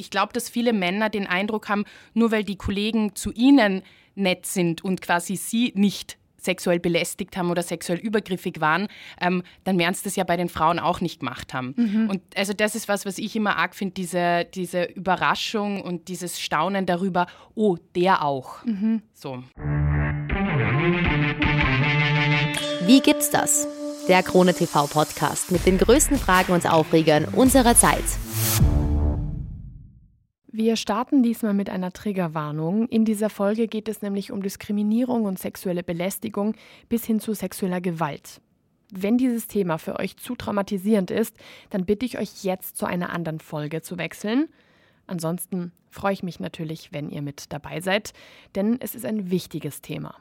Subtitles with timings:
[0.00, 3.82] ich glaube, dass viele Männer den Eindruck haben, nur weil die Kollegen zu ihnen
[4.14, 8.88] nett sind und quasi sie nicht sexuell belästigt haben oder sexuell übergriffig waren,
[9.20, 11.74] ähm, dann werden sie das ja bei den Frauen auch nicht gemacht haben.
[11.76, 12.10] Mhm.
[12.10, 16.40] Und also das ist was, was ich immer arg finde, diese, diese Überraschung und dieses
[16.40, 18.64] Staunen darüber, oh, der auch.
[18.64, 19.02] Mhm.
[19.12, 19.42] So.
[22.86, 23.68] Wie gibt's das?
[24.08, 28.02] Der Krone TV Podcast mit den größten Fragen und Aufregern unserer Zeit.
[30.52, 32.88] Wir starten diesmal mit einer Triggerwarnung.
[32.88, 36.56] In dieser Folge geht es nämlich um Diskriminierung und sexuelle Belästigung
[36.88, 38.40] bis hin zu sexueller Gewalt.
[38.92, 41.36] Wenn dieses Thema für euch zu traumatisierend ist,
[41.70, 44.48] dann bitte ich euch jetzt zu einer anderen Folge zu wechseln.
[45.06, 48.12] Ansonsten freue ich mich natürlich, wenn ihr mit dabei seid,
[48.56, 50.16] denn es ist ein wichtiges Thema.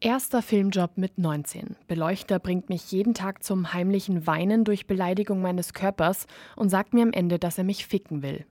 [0.00, 1.76] Erster Filmjob mit 19.
[1.88, 7.02] Beleuchter bringt mich jeden Tag zum heimlichen Weinen durch Beleidigung meines Körpers und sagt mir
[7.02, 8.46] am Ende, dass er mich ficken will.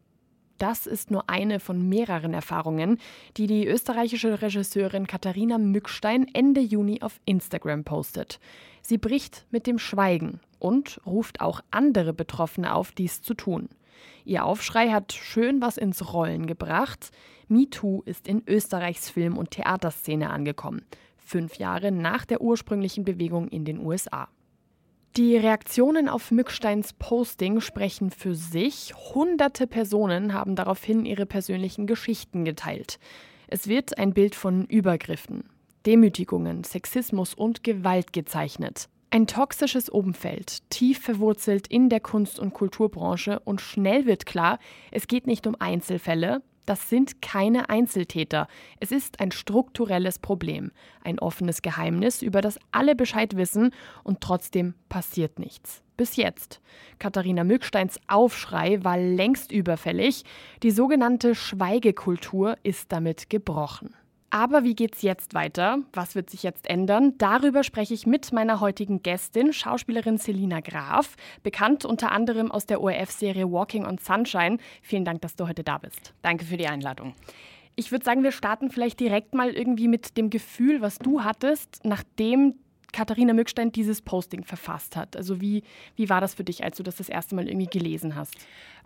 [0.58, 3.00] Das ist nur eine von mehreren Erfahrungen,
[3.36, 8.40] die die österreichische Regisseurin Katharina Mückstein Ende Juni auf Instagram postet.
[8.82, 13.68] Sie bricht mit dem Schweigen und ruft auch andere Betroffene auf, dies zu tun.
[14.24, 17.12] Ihr Aufschrei hat schön was ins Rollen gebracht.
[17.48, 20.84] MeToo ist in Österreichs Film- und Theaterszene angekommen,
[21.18, 24.30] fünf Jahre nach der ursprünglichen Bewegung in den USA.
[25.18, 28.94] Die Reaktionen auf Mücksteins Posting sprechen für sich.
[29.14, 33.00] Hunderte Personen haben daraufhin ihre persönlichen Geschichten geteilt.
[33.48, 35.46] Es wird ein Bild von Übergriffen,
[35.86, 38.90] Demütigungen, Sexismus und Gewalt gezeichnet.
[39.10, 44.60] Ein toxisches Umfeld, tief verwurzelt in der Kunst- und Kulturbranche und schnell wird klar,
[44.92, 48.48] es geht nicht um Einzelfälle, das sind keine Einzeltäter.
[48.80, 50.72] Es ist ein strukturelles Problem,
[51.04, 53.72] ein offenes Geheimnis, über das alle Bescheid wissen
[54.04, 55.82] und trotzdem passiert nichts.
[55.98, 56.62] Bis jetzt.
[57.00, 60.24] Katharina Mücksteins Aufschrei war längst überfällig.
[60.62, 63.94] Die sogenannte Schweigekultur ist damit gebrochen.
[64.36, 65.78] Aber wie geht's jetzt weiter?
[65.94, 67.14] Was wird sich jetzt ändern?
[67.18, 72.82] Darüber spreche ich mit meiner heutigen Gästin, Schauspielerin Selina Graf, bekannt unter anderem aus der
[72.82, 74.58] ORF-Serie Walking on Sunshine.
[74.82, 76.14] Vielen Dank, dass du heute da bist.
[76.22, 77.16] Danke für die Einladung.
[77.78, 81.80] Ich würde sagen, wir starten vielleicht direkt mal irgendwie mit dem Gefühl, was du hattest,
[81.86, 82.56] nachdem
[82.96, 85.18] Katharina Mückstein dieses Posting verfasst hat.
[85.18, 85.64] Also wie,
[85.98, 88.34] wie war das für dich, als du das das erste Mal irgendwie gelesen hast?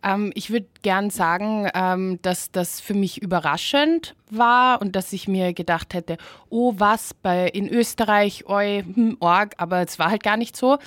[0.01, 5.27] Ähm, ich würde gern sagen, ähm, dass das für mich überraschend war und dass ich
[5.27, 6.17] mir gedacht hätte,
[6.49, 10.79] oh was, bei, in Österreich, oi, hm, org, aber es war halt gar nicht so.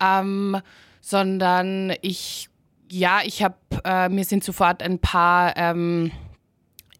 [0.00, 0.60] Ähm,
[1.00, 2.48] sondern ich,
[2.90, 3.54] ja, ich habe,
[3.84, 6.10] äh, mir sind sofort ein paar ähm,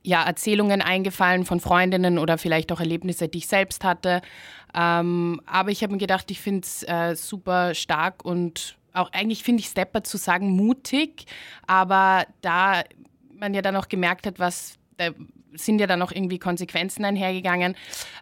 [0.09, 4.23] ja, Erzählungen eingefallen von Freundinnen oder vielleicht auch Erlebnisse, die ich selbst hatte.
[4.75, 9.43] Ähm, aber ich habe mir gedacht, ich finde es äh, super stark und auch eigentlich
[9.43, 11.27] finde ich Stepper zu sagen mutig,
[11.67, 12.83] aber da
[13.35, 15.11] man ja dann auch gemerkt hat, was da
[15.55, 17.75] sind ja dann auch irgendwie Konsequenzen einhergegangen,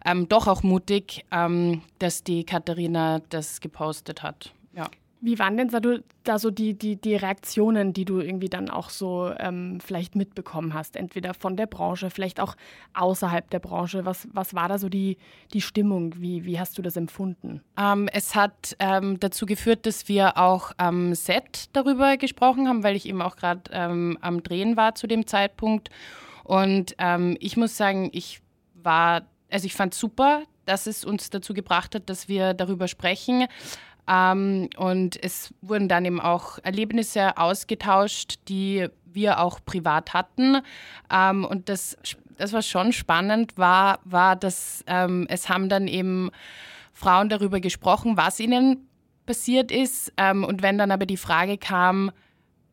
[0.05, 4.53] ähm, doch auch mutig, ähm, dass die Katharina das gepostet hat.
[4.75, 4.89] Ja.
[5.27, 5.73] Wie waren denn
[6.23, 10.73] da so die, die, die Reaktionen, die du irgendwie dann auch so ähm, vielleicht mitbekommen
[10.73, 10.95] hast?
[10.95, 12.55] Entweder von der Branche, vielleicht auch
[12.95, 14.05] außerhalb der Branche.
[14.05, 15.19] Was, was war da so die,
[15.53, 16.15] die Stimmung?
[16.17, 17.61] Wie, wie hast du das empfunden?
[17.77, 22.95] Ähm, es hat ähm, dazu geführt, dass wir auch am Set darüber gesprochen haben, weil
[22.95, 25.91] ich eben auch gerade ähm, am Drehen war zu dem Zeitpunkt.
[26.45, 28.43] Und ähm, ich muss sagen, ich
[28.75, 33.49] war, also ich fand super, dass es uns dazu gebracht hat, dass wir darüber sprechen.
[34.09, 40.59] Ähm, und es wurden dann eben auch Erlebnisse ausgetauscht, die wir auch privat hatten.
[41.11, 41.97] Ähm, und das,
[42.37, 46.31] das, was schon spannend war, war, dass ähm, es haben dann eben
[46.93, 48.89] Frauen darüber gesprochen, was ihnen
[49.27, 50.13] passiert ist.
[50.17, 52.13] Ähm, und wenn dann aber die Frage kam,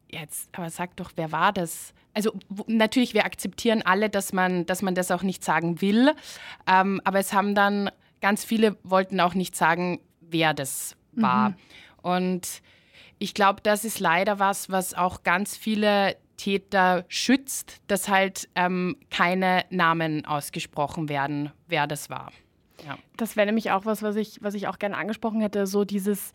[0.09, 1.93] jetzt, aber sag doch, wer war das?
[2.13, 2.31] Also
[2.67, 6.11] natürlich, wir akzeptieren alle, dass man, dass man das auch nicht sagen will.
[6.67, 7.89] Ähm, aber es haben dann
[8.21, 11.49] ganz viele wollten auch nicht sagen, wer das war.
[11.49, 11.55] Mhm.
[12.01, 12.61] Und
[13.19, 18.97] ich glaube, das ist leider was, was auch ganz viele Täter schützt, dass halt ähm,
[19.09, 22.31] keine Namen ausgesprochen werden, wer das war.
[22.85, 22.97] Ja.
[23.15, 26.33] Das wäre nämlich auch was, was ich, was ich auch gerne angesprochen hätte, so dieses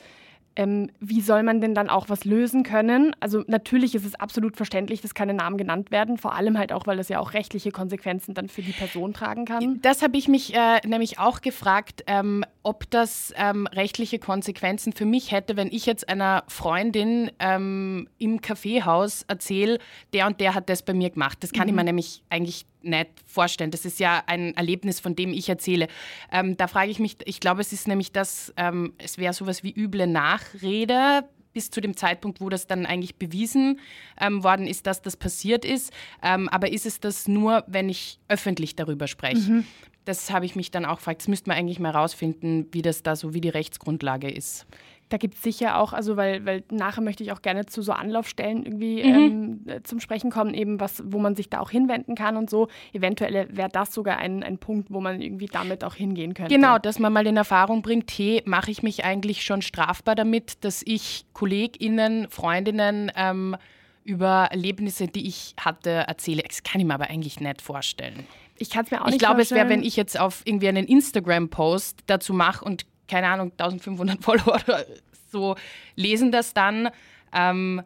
[0.58, 3.14] ähm, wie soll man denn dann auch was lösen können?
[3.20, 6.86] Also natürlich ist es absolut verständlich, dass keine Namen genannt werden, vor allem halt auch,
[6.88, 9.80] weil das ja auch rechtliche Konsequenzen dann für die Person tragen kann.
[9.82, 15.06] Das habe ich mich äh, nämlich auch gefragt, ähm, ob das ähm, rechtliche Konsequenzen für
[15.06, 19.78] mich hätte, wenn ich jetzt einer Freundin ähm, im Kaffeehaus erzähle,
[20.12, 21.38] der und der hat das bei mir gemacht.
[21.40, 21.68] Das kann mhm.
[21.68, 23.70] ich mir nämlich eigentlich nicht vorstellen.
[23.70, 25.88] Das ist ja ein Erlebnis, von dem ich erzähle.
[26.32, 29.62] Ähm, da frage ich mich, ich glaube, es ist nämlich das, ähm, es wäre sowas
[29.62, 33.80] wie üble Nachrede bis zu dem Zeitpunkt, wo das dann eigentlich bewiesen
[34.20, 35.92] ähm, worden ist, dass das passiert ist.
[36.22, 39.50] Ähm, aber ist es das nur, wenn ich öffentlich darüber spreche?
[39.50, 39.64] Mhm.
[40.04, 41.20] Das habe ich mich dann auch gefragt.
[41.20, 44.66] Das müsste man eigentlich mal rausfinden, wie das da so, wie die Rechtsgrundlage ist.
[45.08, 47.92] Da gibt es sicher auch, also weil, weil nachher möchte ich auch gerne zu so
[47.92, 49.60] Anlaufstellen irgendwie mhm.
[49.66, 52.68] ähm, zum Sprechen kommen, eben was, wo man sich da auch hinwenden kann und so.
[52.92, 56.54] Eventuell wäre das sogar ein, ein Punkt, wo man irgendwie damit auch hingehen könnte.
[56.54, 60.64] Genau, dass man mal in Erfahrung bringt, hey, mache ich mich eigentlich schon strafbar damit,
[60.64, 63.56] dass ich KollegInnen, Freundinnen ähm,
[64.04, 66.42] über Erlebnisse, die ich hatte, erzähle.
[66.46, 68.26] Das kann ich mir aber eigentlich nicht vorstellen.
[68.56, 70.68] Ich kann es mir auch ich nicht glaube, es wäre, wenn ich jetzt auf irgendwie
[70.68, 74.84] einen Instagram-Post dazu mache und keine Ahnung, 1500 Follower oder
[75.30, 75.56] so
[75.96, 76.90] lesen das dann,
[77.32, 77.82] ähm,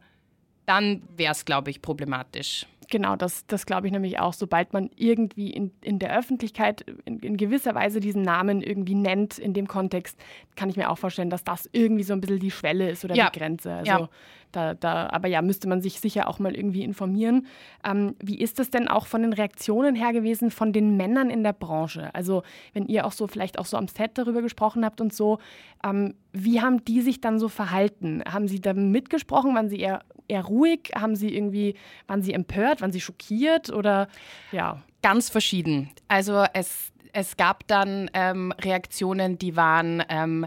[0.67, 2.67] dann wäre es, glaube ich, problematisch.
[2.93, 4.35] Genau, das, das glaube ich nämlich auch.
[4.35, 9.39] Sobald man irgendwie in, in der Öffentlichkeit in, in, gewisser Weise diesen Namen irgendwie nennt
[9.39, 10.19] in dem Kontext,
[10.57, 13.15] kann ich mir auch vorstellen, dass das irgendwie so ein bisschen die Schwelle ist oder
[13.15, 13.31] ja.
[13.31, 13.73] die Grenze.
[13.73, 14.09] Also ja.
[14.53, 17.47] Da, da, aber ja, müsste man sich sicher auch mal irgendwie informieren.
[17.85, 21.43] Ähm, wie ist das denn auch von den Reaktionen her gewesen von den Männern in
[21.43, 22.15] der Branche?
[22.15, 22.43] Also
[22.75, 25.39] wenn ihr auch so vielleicht auch so am Set darüber gesprochen habt und so,
[25.85, 28.23] ähm, wie haben die sich dann so verhalten?
[28.31, 29.55] Haben sie da mitgesprochen?
[29.55, 30.91] Waren sie eher, eher ruhig?
[30.95, 31.75] Haben sie irgendwie,
[32.07, 32.83] waren sie empört?
[32.83, 33.71] Waren sie schockiert?
[33.71, 34.09] Oder
[34.53, 34.83] ja?
[35.03, 35.91] Ganz verschieden.
[36.09, 40.47] Also es es gab dann ähm, Reaktionen, die waren, ähm,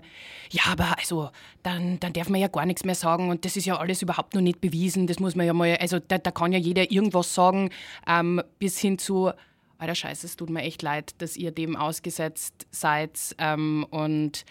[0.50, 1.30] ja, aber also
[1.64, 4.34] dann, dann darf man ja gar nichts mehr sagen und das ist ja alles überhaupt
[4.34, 5.08] noch nicht bewiesen.
[5.08, 7.70] Das muss man ja mal, also da, da kann ja jeder irgendwas sagen,
[8.08, 9.32] ähm, bis hin zu,
[9.78, 14.46] alter Scheiße, es tut mir echt leid, dass ihr dem ausgesetzt seid ähm, und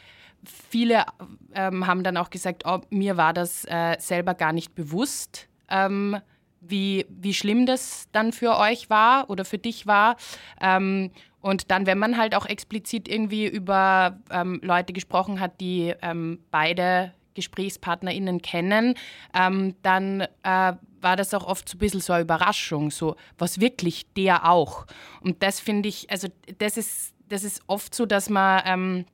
[0.44, 1.06] viele
[1.54, 6.18] ähm, haben dann auch gesagt, oh, mir war das äh, selber gar nicht bewusst ähm,
[6.60, 10.16] wie, wie schlimm das dann für euch war oder für dich war.
[10.60, 11.10] Ähm,
[11.44, 16.38] und dann, wenn man halt auch explizit irgendwie über ähm, Leute gesprochen hat, die ähm,
[16.50, 18.94] beide GesprächspartnerInnen kennen,
[19.34, 23.60] ähm, dann äh, war das auch oft so ein bisschen so eine Überraschung, so was
[23.60, 24.86] wirklich der auch.
[25.20, 29.04] Und das finde ich, also das ist, das ist oft so, dass man, ähm,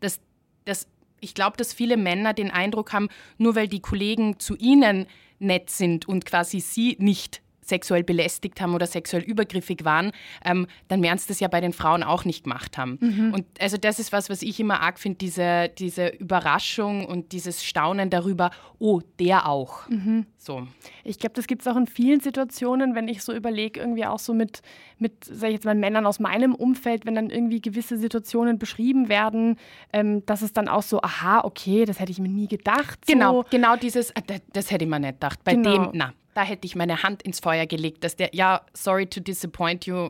[0.00, 0.18] dass,
[0.64, 0.88] dass
[1.20, 5.06] ich glaube, dass viele Männer den Eindruck haben, nur weil die Kollegen zu ihnen
[5.38, 10.12] nett sind und quasi sie nicht sexuell belästigt haben oder sexuell übergriffig waren,
[10.44, 12.98] ähm, dann werden sie das ja bei den Frauen auch nicht gemacht haben.
[13.00, 13.32] Mhm.
[13.32, 17.64] Und also das ist was, was ich immer arg finde, diese, diese Überraschung und dieses
[17.64, 19.88] Staunen darüber, oh, der auch.
[19.88, 20.26] Mhm.
[20.36, 20.66] So.
[21.04, 24.18] Ich glaube, das gibt es auch in vielen Situationen, wenn ich so überlege, irgendwie auch
[24.18, 24.62] so mit,
[24.98, 29.08] mit, sag ich jetzt mal, Männern aus meinem Umfeld, wenn dann irgendwie gewisse Situationen beschrieben
[29.08, 29.56] werden,
[29.92, 33.06] ähm, dass es dann auch so, aha, okay, das hätte ich mir nie gedacht.
[33.06, 33.48] Genau, so.
[33.50, 35.40] genau dieses, äh, das, das, hätte ich mir nicht gedacht.
[35.44, 35.86] Bei genau.
[35.86, 39.20] dem, na, da hätte ich meine Hand ins Feuer gelegt, dass der, ja, sorry to
[39.20, 40.08] disappoint you,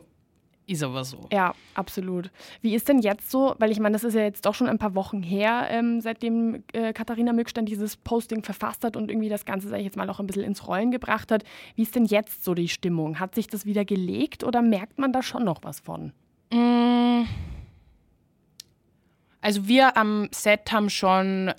[0.65, 1.27] ist aber so.
[1.29, 2.31] Ja, absolut.
[2.61, 4.77] Wie ist denn jetzt so, weil ich meine, das ist ja jetzt doch schon ein
[4.77, 9.43] paar Wochen her, ähm, seitdem äh, Katharina Mückstein dieses Posting verfasst hat und irgendwie das
[9.43, 11.43] Ganze, sage ich jetzt mal, auch ein bisschen ins Rollen gebracht hat.
[11.75, 13.19] Wie ist denn jetzt so die Stimmung?
[13.19, 16.13] Hat sich das wieder gelegt oder merkt man da schon noch was von?
[16.53, 17.25] Mm.
[19.41, 21.51] Also wir am Set haben schon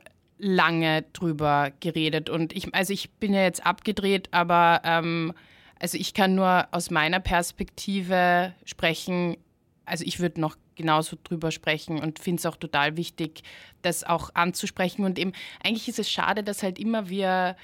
[0.42, 2.28] lange drüber geredet.
[2.28, 5.32] Und ich, also ich bin ja jetzt abgedreht, aber ähm,
[5.78, 9.36] also ich kann nur aus meiner Perspektive sprechen.
[9.84, 13.44] Also ich würde noch genauso drüber sprechen und finde es auch total wichtig,
[13.82, 15.04] das auch anzusprechen.
[15.04, 17.56] Und eben, eigentlich ist es schade, dass halt immer wir,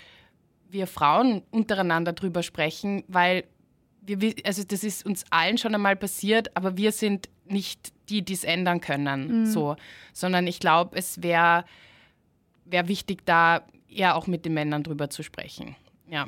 [0.71, 3.43] wir Frauen untereinander drüber sprechen, weil
[4.03, 8.35] wir, also das ist uns allen schon einmal passiert, aber wir sind nicht die, die
[8.35, 9.47] es ändern können, mhm.
[9.47, 9.75] so,
[10.13, 11.65] sondern ich glaube, es wäre
[12.71, 15.77] wäre wichtig, da eher auch mit den Männern drüber zu sprechen.
[16.09, 16.27] Ja.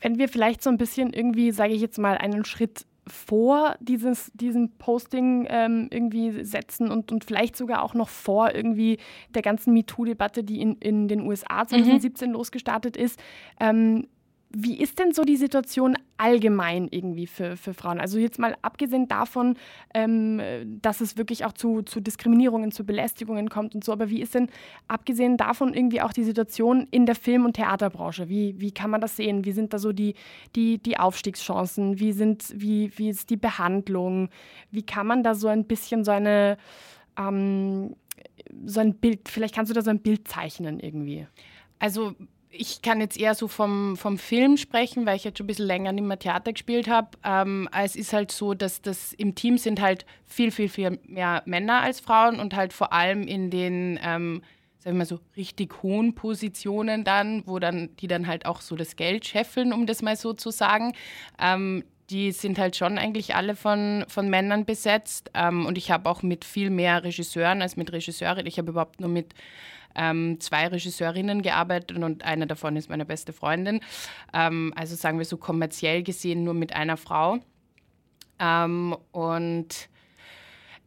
[0.00, 4.30] Wenn wir vielleicht so ein bisschen irgendwie, sage ich jetzt mal, einen Schritt vor dieses,
[4.34, 8.98] diesem Posting ähm, irgendwie setzen und, und vielleicht sogar auch noch vor irgendwie
[9.34, 12.34] der ganzen MeToo-Debatte, die in, in den USA 2017 mhm.
[12.34, 13.20] losgestartet ist.
[13.58, 14.06] Ähm,
[14.52, 18.00] wie ist denn so die Situation allgemein irgendwie für, für Frauen?
[18.00, 19.56] Also jetzt mal abgesehen davon,
[19.94, 20.40] ähm,
[20.82, 24.34] dass es wirklich auch zu, zu Diskriminierungen, zu Belästigungen kommt und so, aber wie ist
[24.34, 24.48] denn
[24.88, 28.28] abgesehen davon irgendwie auch die Situation in der Film- und Theaterbranche?
[28.28, 29.44] Wie, wie kann man das sehen?
[29.44, 30.14] Wie sind da so die,
[30.56, 32.00] die, die Aufstiegschancen?
[32.00, 34.30] Wie, sind, wie, wie ist die Behandlung?
[34.72, 36.56] Wie kann man da so ein bisschen so eine...
[37.16, 37.94] Ähm,
[38.64, 41.26] so ein Bild, vielleicht kannst du da so ein Bild zeichnen irgendwie.
[41.78, 42.14] Also
[42.50, 45.66] ich kann jetzt eher so vom, vom Film sprechen, weil ich jetzt schon ein bisschen
[45.66, 47.10] länger nicht mehr Theater gespielt habe.
[47.24, 51.42] Ähm, es ist halt so, dass das im Team sind halt viel, viel, viel mehr
[51.46, 54.42] Männer als Frauen und halt vor allem in den, ähm,
[54.78, 58.74] sagen wir mal so, richtig hohen Positionen dann, wo dann, die dann halt auch so
[58.74, 60.94] das Geld scheffeln, um das mal so zu sagen.
[61.40, 65.30] Ähm, die sind halt schon eigentlich alle von, von Männern besetzt.
[65.34, 68.46] Ähm, und ich habe auch mit viel mehr Regisseuren als mit Regisseurinnen.
[68.46, 69.34] Ich habe überhaupt nur mit
[69.94, 73.80] ähm, zwei Regisseurinnen gearbeitet und eine davon ist meine beste Freundin.
[74.32, 77.38] Ähm, also sagen wir so kommerziell gesehen nur mit einer Frau.
[78.38, 79.88] Ähm, und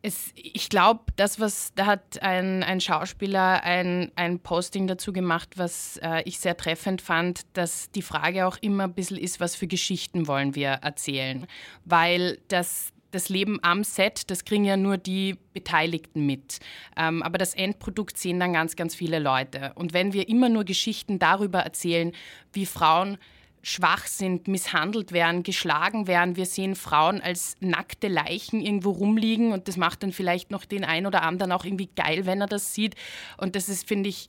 [0.05, 5.57] es, ich glaube, das, was da hat ein, ein Schauspieler ein, ein Posting dazu gemacht,
[5.57, 9.55] was äh, ich sehr treffend fand, dass die Frage auch immer ein bisschen ist, was
[9.55, 11.47] für Geschichten wollen wir erzählen.
[11.85, 16.59] Weil das, das Leben am Set, das kriegen ja nur die Beteiligten mit.
[16.97, 19.71] Ähm, aber das Endprodukt sehen dann ganz, ganz viele Leute.
[19.75, 22.11] Und wenn wir immer nur Geschichten darüber erzählen,
[22.51, 23.17] wie Frauen
[23.63, 26.35] schwach sind, misshandelt werden, geschlagen werden.
[26.35, 30.83] Wir sehen Frauen als nackte Leichen irgendwo rumliegen und das macht dann vielleicht noch den
[30.83, 32.95] einen oder anderen auch irgendwie geil, wenn er das sieht.
[33.37, 34.27] Und das ist, finde ich,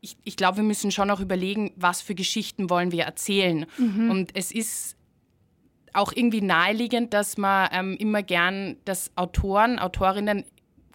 [0.00, 3.66] ich, ich glaube, wir müssen schon auch überlegen, was für Geschichten wollen wir erzählen.
[3.78, 4.10] Mhm.
[4.10, 4.97] Und es ist
[5.94, 10.44] auch irgendwie naheliegend, dass man ähm, immer gern, dass Autoren, Autorinnen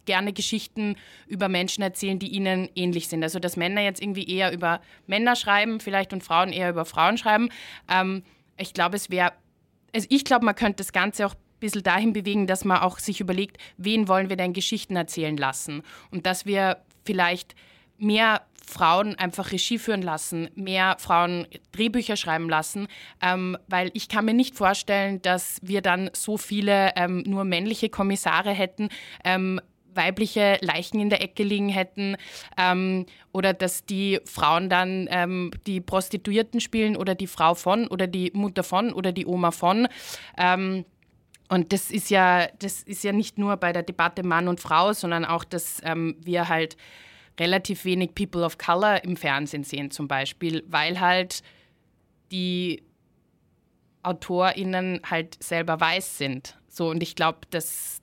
[0.06, 0.96] gerne Geschichten
[1.28, 3.24] über Menschen erzählen, die ihnen ähnlich sind.
[3.24, 7.18] Also dass Männer jetzt irgendwie eher über Männer schreiben, vielleicht und Frauen eher über Frauen
[7.18, 7.50] schreiben.
[7.90, 8.24] Ähm,
[8.58, 9.34] ich glaube, es wäre,
[9.94, 13.00] also ich glaube, man könnte das Ganze auch ein bisschen dahin bewegen, dass man auch
[13.00, 15.84] sich überlegt, wen wollen wir denn Geschichten erzählen lassen?
[16.12, 17.56] Und dass wir vielleicht
[17.98, 22.88] mehr Frauen einfach Regie führen lassen, mehr Frauen Drehbücher schreiben lassen,
[23.22, 27.90] ähm, weil ich kann mir nicht vorstellen, dass wir dann so viele ähm, nur männliche
[27.90, 28.90] Kommissare hätten,
[29.24, 29.60] ähm,
[29.96, 32.16] weibliche Leichen in der Ecke liegen hätten
[32.58, 38.08] ähm, oder dass die Frauen dann ähm, die Prostituierten spielen oder die Frau von oder
[38.08, 39.88] die Mutter von oder die Oma von.
[40.38, 40.86] Ähm,
[41.50, 44.94] und das ist ja, das ist ja nicht nur bei der Debatte Mann und Frau,
[44.94, 46.78] sondern auch, dass ähm, wir halt
[47.40, 51.42] relativ wenig People of Color im Fernsehen sehen zum Beispiel, weil halt
[52.32, 52.84] die
[54.04, 56.58] AutorInnen halt selber weiß sind.
[56.68, 57.40] So, und ich glaube,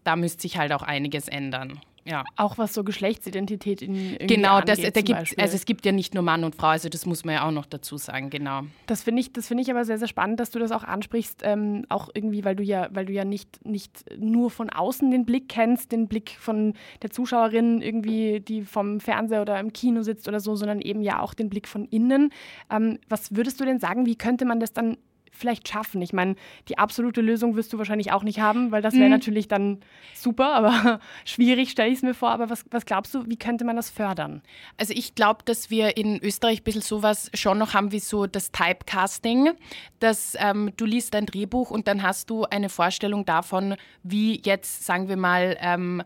[0.04, 1.80] da müsste sich halt auch einiges ändern.
[2.04, 2.25] Ja.
[2.37, 6.23] Auch was so Geschlechtsidentität in Genau, das, da gibt, also es gibt ja nicht nur
[6.23, 8.62] Mann und Frau, also das muss man ja auch noch dazu sagen, genau.
[8.87, 11.85] Das finde ich, das ich aber sehr, sehr spannend, dass du das auch ansprichst, ähm,
[11.88, 15.49] auch irgendwie, weil du ja, weil du ja nicht, nicht nur von außen den Blick
[15.49, 20.40] kennst, den Blick von der Zuschauerin irgendwie, die vom Fernseher oder im Kino sitzt oder
[20.40, 22.33] so, sondern eben ja auch den Blick von innen.
[22.71, 24.97] Ähm, was würdest du denn sagen, wie könnte man das dann
[25.30, 26.02] vielleicht schaffen?
[26.02, 26.37] Ich meine,
[26.68, 29.10] die absolute Lösung wirst du wahrscheinlich auch nicht haben, weil das wäre mhm.
[29.10, 29.80] natürlich dann
[30.14, 32.30] super, aber schwierig stelle ich es mir vor.
[32.30, 34.42] Aber was, was glaubst du, wie könnte man das fördern?
[34.76, 38.26] Also ich glaube, dass wir in Österreich ein bisschen sowas schon noch haben wie so
[38.26, 39.50] das Typecasting,
[39.99, 44.84] dass ähm, du liest ein Drehbuch und dann hast du eine Vorstellung davon, wie jetzt,
[44.84, 46.02] sagen wir mal, ähm,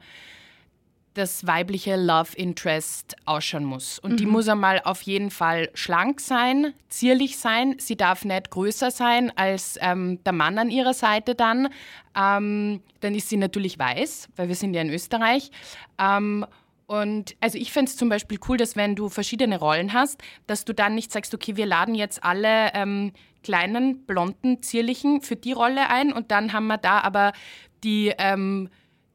[1.14, 3.98] das weibliche Love Interest ausschauen muss.
[3.98, 4.16] Und mhm.
[4.16, 7.76] die muss einmal auf jeden Fall schlank sein, zierlich sein.
[7.78, 11.68] Sie darf nicht größer sein als ähm, der Mann an ihrer Seite dann.
[12.16, 15.50] Ähm, dann ist sie natürlich weiß, weil wir sind ja in Österreich.
[15.98, 16.44] Ähm,
[16.86, 20.64] und also ich fände es zum Beispiel cool, dass wenn du verschiedene Rollen hast, dass
[20.64, 25.52] du dann nicht sagst, okay, wir laden jetzt alle ähm, kleinen, blonden, zierlichen für die
[25.52, 27.32] Rolle ein und dann haben wir da aber
[27.84, 28.68] die ähm,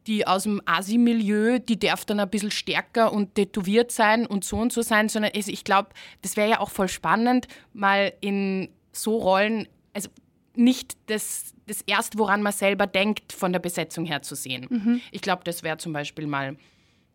[0.08, 4.58] die aus dem Asi-Milieu, die darf dann ein bisschen stärker und tätowiert sein und so
[4.58, 5.90] und so sein, sondern also ich glaube,
[6.22, 10.10] das wäre ja auch voll spannend, mal in so Rollen, also
[10.56, 14.68] nicht das, das Erste, woran man selber denkt, von der Besetzung her zu sehen.
[14.70, 15.02] Mhm.
[15.12, 16.58] Ich glaube, das wäre zum Beispiel mal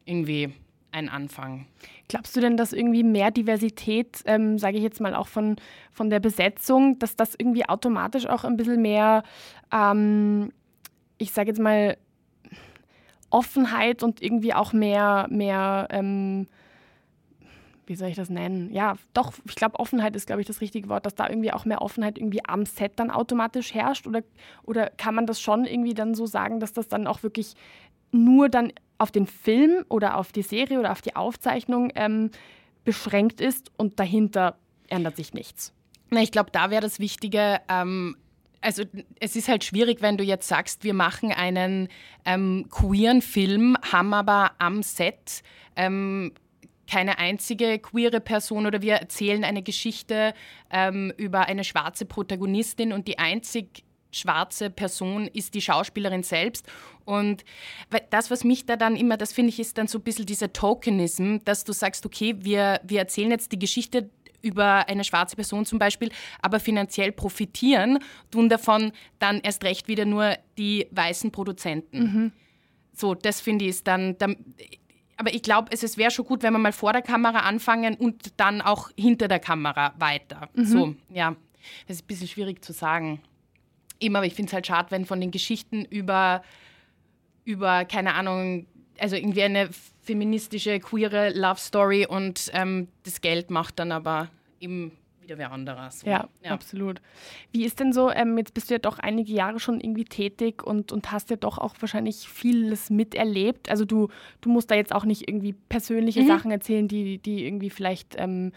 [0.05, 0.53] irgendwie
[0.93, 1.67] ein Anfang.
[2.09, 5.57] Glaubst du denn, dass irgendwie mehr Diversität, ähm, sage ich jetzt mal auch von,
[5.91, 9.25] von der Besetzung, dass das irgendwie automatisch auch ein bisschen mehr,
[9.73, 10.53] ähm,
[11.19, 11.97] ich sage jetzt mal,
[13.35, 16.47] Offenheit und irgendwie auch mehr, mehr ähm,
[17.85, 18.73] wie soll ich das nennen?
[18.73, 21.65] Ja, doch, ich glaube, Offenheit ist, glaube ich, das richtige Wort, dass da irgendwie auch
[21.65, 24.07] mehr Offenheit irgendwie am Set dann automatisch herrscht?
[24.07, 24.23] Oder,
[24.63, 27.55] oder kann man das schon irgendwie dann so sagen, dass das dann auch wirklich
[28.13, 32.31] nur dann auf den Film oder auf die Serie oder auf die Aufzeichnung ähm,
[32.85, 35.75] beschränkt ist und dahinter ändert sich nichts?
[36.13, 38.17] Ich glaube, da wäre das Wichtige, ähm,
[38.65, 38.85] also
[39.21, 41.89] es ist halt schwierig, wenn du jetzt sagst, wir machen einen
[42.25, 45.43] ähm, queeren Film, haben aber am Set
[45.77, 46.33] ähm,
[46.91, 50.35] keine einzige queere Person oder wir erzählen eine Geschichte
[50.71, 56.67] ähm, über eine schwarze Protagonistin und die einzig schwarze Person ist die Schauspielerin selbst.
[57.05, 57.45] Und
[58.11, 60.53] das, was mich da dann immer, das finde ich, ist dann so ein bisschen dieser
[60.53, 64.09] Tokenism, dass du sagst, okay, wir, wir erzählen jetzt die Geschichte
[64.45, 66.11] über eine schwarze Person zum Beispiel,
[66.43, 67.99] aber finanziell profitieren,
[68.31, 71.99] tun davon dann erst recht wieder nur die weißen Produzenten.
[71.99, 72.33] Mhm.
[72.93, 74.37] So, das finde ich ist dann, dann
[75.17, 77.95] aber ich glaube, es, es wäre schon gut, wenn wir mal vor der Kamera anfangen
[77.95, 80.49] und dann auch hinter der Kamera weiter.
[80.55, 80.65] Mhm.
[80.65, 81.37] So, ja,
[81.87, 83.21] das ist ein bisschen schwierig zu sagen.
[84.01, 86.43] Immer, aber ich finde es halt schade, wenn von den Geschichten über,
[87.45, 88.67] über, keine Ahnung,
[88.99, 89.71] also irgendwie eine
[90.05, 94.29] feministische, queere Love Story und ähm, das Geld macht dann aber
[94.61, 94.93] eben
[95.25, 95.91] wieder wer anderer.
[95.91, 96.07] So.
[96.07, 97.01] Ja, ja, absolut.
[97.51, 100.63] Wie ist denn so, ähm, jetzt bist du ja doch einige Jahre schon irgendwie tätig
[100.63, 103.71] und, und hast ja doch auch wahrscheinlich vieles miterlebt.
[103.71, 104.09] Also du,
[104.41, 106.29] du musst da jetzt auch nicht irgendwie persönliche mhm.
[106.29, 108.53] Sachen erzählen, die, die irgendwie vielleicht, ähm,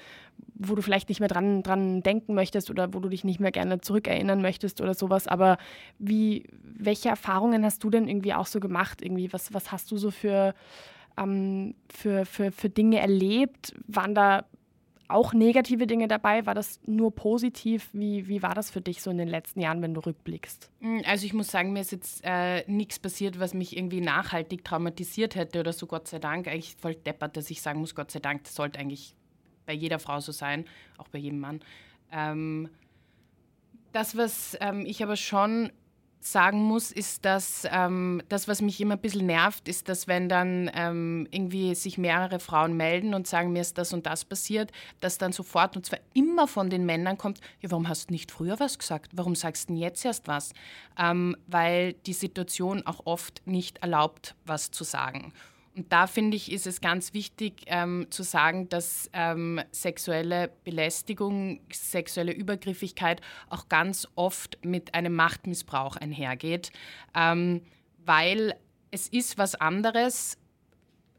[0.55, 3.51] wo du vielleicht nicht mehr dran, dran denken möchtest oder wo du dich nicht mehr
[3.51, 5.27] gerne zurückerinnern möchtest oder sowas.
[5.27, 5.57] Aber
[5.99, 9.01] wie, welche Erfahrungen hast du denn irgendwie auch so gemacht?
[9.01, 10.53] Irgendwie, was, was hast du so für,
[11.17, 13.73] ähm, für, für, für Dinge erlebt?
[13.87, 14.45] Waren da
[15.07, 16.45] auch negative Dinge dabei?
[16.45, 17.89] War das nur positiv?
[17.93, 20.69] Wie, wie war das für dich so in den letzten Jahren, wenn du rückblickst?
[20.81, 24.65] Mm, also ich muss sagen, mir ist jetzt äh, nichts passiert, was mich irgendwie nachhaltig
[24.65, 26.47] traumatisiert hätte oder so, Gott sei Dank.
[26.47, 29.13] Eigentlich voll deppert, dass ich sagen muss, Gott sei Dank, das sollte eigentlich
[29.65, 30.65] bei jeder Frau so sein,
[30.97, 31.61] auch bei jedem Mann.
[32.11, 32.69] Ähm,
[33.91, 35.71] das, was ähm, ich aber schon
[36.19, 40.29] sagen muss, ist, dass ähm, das, was mich immer ein bisschen nervt, ist, dass wenn
[40.29, 44.71] dann ähm, irgendwie sich mehrere Frauen melden und sagen, mir ist das und das passiert,
[44.99, 48.31] dass dann sofort, und zwar immer von den Männern kommt, ja, warum hast du nicht
[48.31, 49.11] früher was gesagt?
[49.13, 50.53] Warum sagst du denn jetzt erst was?
[50.97, 55.33] Ähm, weil die Situation auch oft nicht erlaubt, was zu sagen.
[55.77, 61.61] Und da finde ich, ist es ganz wichtig ähm, zu sagen, dass ähm, sexuelle Belästigung,
[61.71, 66.71] sexuelle Übergriffigkeit auch ganz oft mit einem Machtmissbrauch einhergeht,
[67.13, 67.61] ähm,
[68.03, 68.55] weil
[68.89, 70.39] es ist was anderes.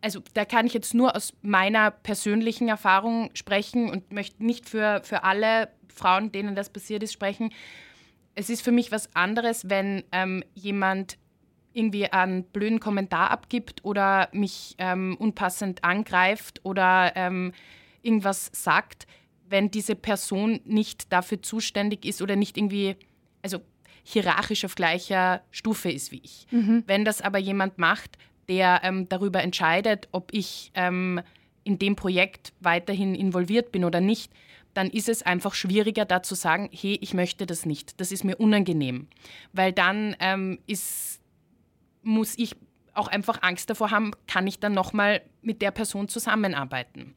[0.01, 5.03] Also da kann ich jetzt nur aus meiner persönlichen Erfahrung sprechen und möchte nicht für,
[5.05, 7.53] für alle Frauen, denen das passiert ist, sprechen.
[8.35, 11.17] Es ist für mich was anderes, wenn ähm, jemand
[11.79, 17.53] irgendwie einen blöden Kommentar abgibt oder mich ähm, unpassend angreift oder ähm,
[18.03, 19.07] irgendwas sagt,
[19.49, 22.97] wenn diese Person nicht dafür zuständig ist oder nicht irgendwie,
[23.43, 23.61] also
[24.03, 26.47] hierarchisch auf gleicher Stufe ist wie ich.
[26.51, 26.85] Mhm.
[26.87, 28.19] Wenn das aber jemand macht,
[28.49, 31.21] der ähm, darüber entscheidet, ob ich ähm,
[31.65, 34.33] in dem Projekt weiterhin involviert bin oder nicht,
[34.75, 38.25] dann ist es einfach schwieriger, da zu sagen, hey, ich möchte das nicht, das ist
[38.25, 39.09] mir unangenehm.
[39.53, 41.21] Weil dann ähm, ist
[42.09, 42.57] muss ich
[42.95, 47.15] auch einfach Angst davor haben, kann ich dann nochmal mit der Person zusammenarbeiten.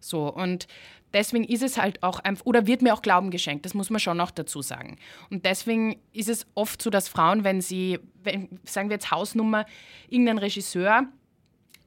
[0.00, 0.66] So, und
[1.12, 4.00] deswegen ist es halt auch einfach, oder wird mir auch Glauben geschenkt, das muss man
[4.00, 4.96] schon noch dazu sagen.
[5.28, 9.66] Und deswegen ist es oft so, dass Frauen, wenn sie, wenn, sagen wir jetzt Hausnummer,
[10.08, 11.06] irgendein Regisseur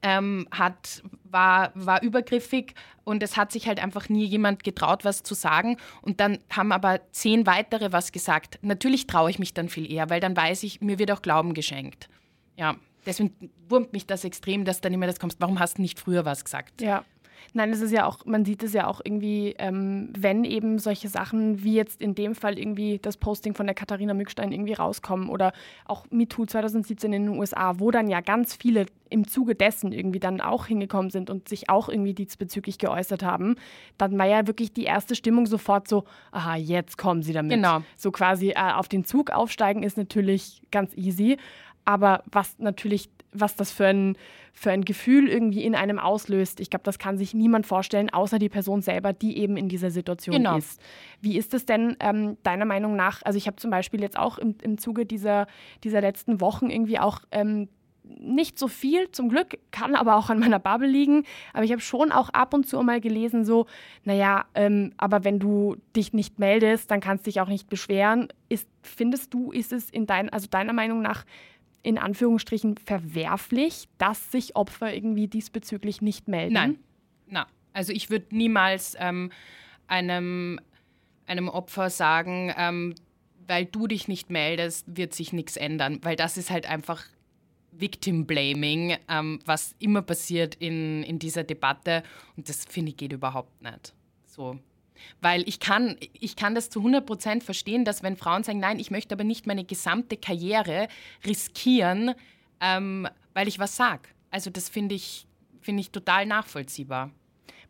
[0.02, 5.24] ähm, hat, war, war übergriffig und es hat sich halt einfach nie jemand getraut, was
[5.24, 5.76] zu sagen.
[6.02, 8.58] Und dann haben aber zehn weitere was gesagt.
[8.62, 11.52] Natürlich traue ich mich dann viel eher, weil dann weiß ich, mir wird auch Glauben
[11.52, 12.08] geschenkt.
[12.56, 15.98] Ja, deswegen wurmt mich das extrem, dass dann immer das kommt, warum hast du nicht
[15.98, 16.80] früher was gesagt?
[16.80, 17.04] Ja.
[17.52, 21.08] Nein, es ist ja auch, man sieht es ja auch irgendwie, ähm, wenn eben solche
[21.08, 25.28] Sachen wie jetzt in dem Fall irgendwie das Posting von der Katharina Mückstein irgendwie rauskommen
[25.28, 25.52] oder
[25.84, 30.18] auch MeToo 2017 in den USA, wo dann ja ganz viele im Zuge dessen irgendwie
[30.18, 33.54] dann auch hingekommen sind und sich auch irgendwie diesbezüglich geäußert haben,
[33.98, 37.52] dann war ja wirklich die erste Stimmung sofort so, aha, jetzt kommen sie damit.
[37.52, 37.82] Genau.
[37.96, 41.36] So quasi äh, auf den Zug aufsteigen ist natürlich ganz easy,
[41.84, 44.16] aber was natürlich, was das für ein,
[44.52, 48.38] für ein Gefühl irgendwie in einem auslöst, ich glaube, das kann sich niemand vorstellen, außer
[48.38, 50.56] die Person selber, die eben in dieser Situation genau.
[50.56, 50.80] ist.
[51.20, 53.22] Wie ist es denn ähm, deiner Meinung nach?
[53.22, 55.46] Also ich habe zum Beispiel jetzt auch im, im Zuge dieser,
[55.82, 57.68] dieser letzten Wochen irgendwie auch ähm,
[58.04, 61.24] nicht so viel, zum Glück, kann aber auch an meiner Bubble liegen.
[61.52, 63.66] Aber ich habe schon auch ab und zu mal gelesen, so,
[64.04, 68.28] naja, ähm, aber wenn du dich nicht meldest, dann kannst du dich auch nicht beschweren.
[68.48, 71.24] Ist, findest du, ist es in dein, also deiner Meinung nach
[71.84, 76.54] in Anführungsstrichen verwerflich, dass sich Opfer irgendwie diesbezüglich nicht melden?
[76.54, 76.78] Nein,
[77.28, 79.30] na, also ich würde niemals ähm,
[79.86, 80.58] einem,
[81.26, 82.94] einem Opfer sagen, ähm,
[83.46, 87.04] weil du dich nicht meldest, wird sich nichts ändern, weil das ist halt einfach
[87.70, 92.02] Victim Blaming, ähm, was immer passiert in, in dieser Debatte
[92.36, 93.92] und das finde ich geht überhaupt nicht.
[94.24, 94.58] So,
[95.20, 98.78] weil ich kann, ich kann das zu 100 Prozent verstehen, dass wenn Frauen sagen, nein,
[98.78, 100.88] ich möchte aber nicht meine gesamte Karriere
[101.26, 102.14] riskieren,
[102.60, 104.08] ähm, weil ich was sage.
[104.30, 105.26] Also das finde ich,
[105.60, 107.10] find ich total nachvollziehbar.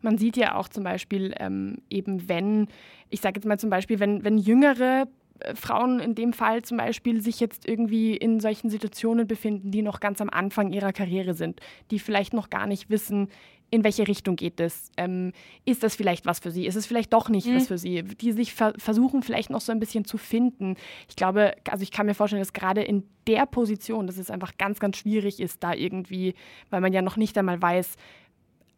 [0.01, 2.67] Man sieht ja auch zum Beispiel ähm, eben, wenn,
[3.09, 5.07] ich sage jetzt mal zum Beispiel, wenn, wenn jüngere
[5.39, 9.81] äh, Frauen in dem Fall zum Beispiel sich jetzt irgendwie in solchen Situationen befinden, die
[9.81, 11.59] noch ganz am Anfang ihrer Karriere sind,
[11.91, 13.29] die vielleicht noch gar nicht wissen,
[13.71, 14.91] in welche Richtung geht es?
[14.97, 15.31] Ähm,
[15.65, 16.65] ist das vielleicht was für sie?
[16.65, 17.55] Ist es vielleicht doch nicht mhm.
[17.55, 18.03] was für sie?
[18.03, 20.75] Die sich ver versuchen vielleicht noch so ein bisschen zu finden.
[21.09, 24.57] Ich glaube, also ich kann mir vorstellen, dass gerade in der Position, dass es einfach
[24.57, 26.35] ganz, ganz schwierig ist, da irgendwie,
[26.69, 27.95] weil man ja noch nicht einmal weiß,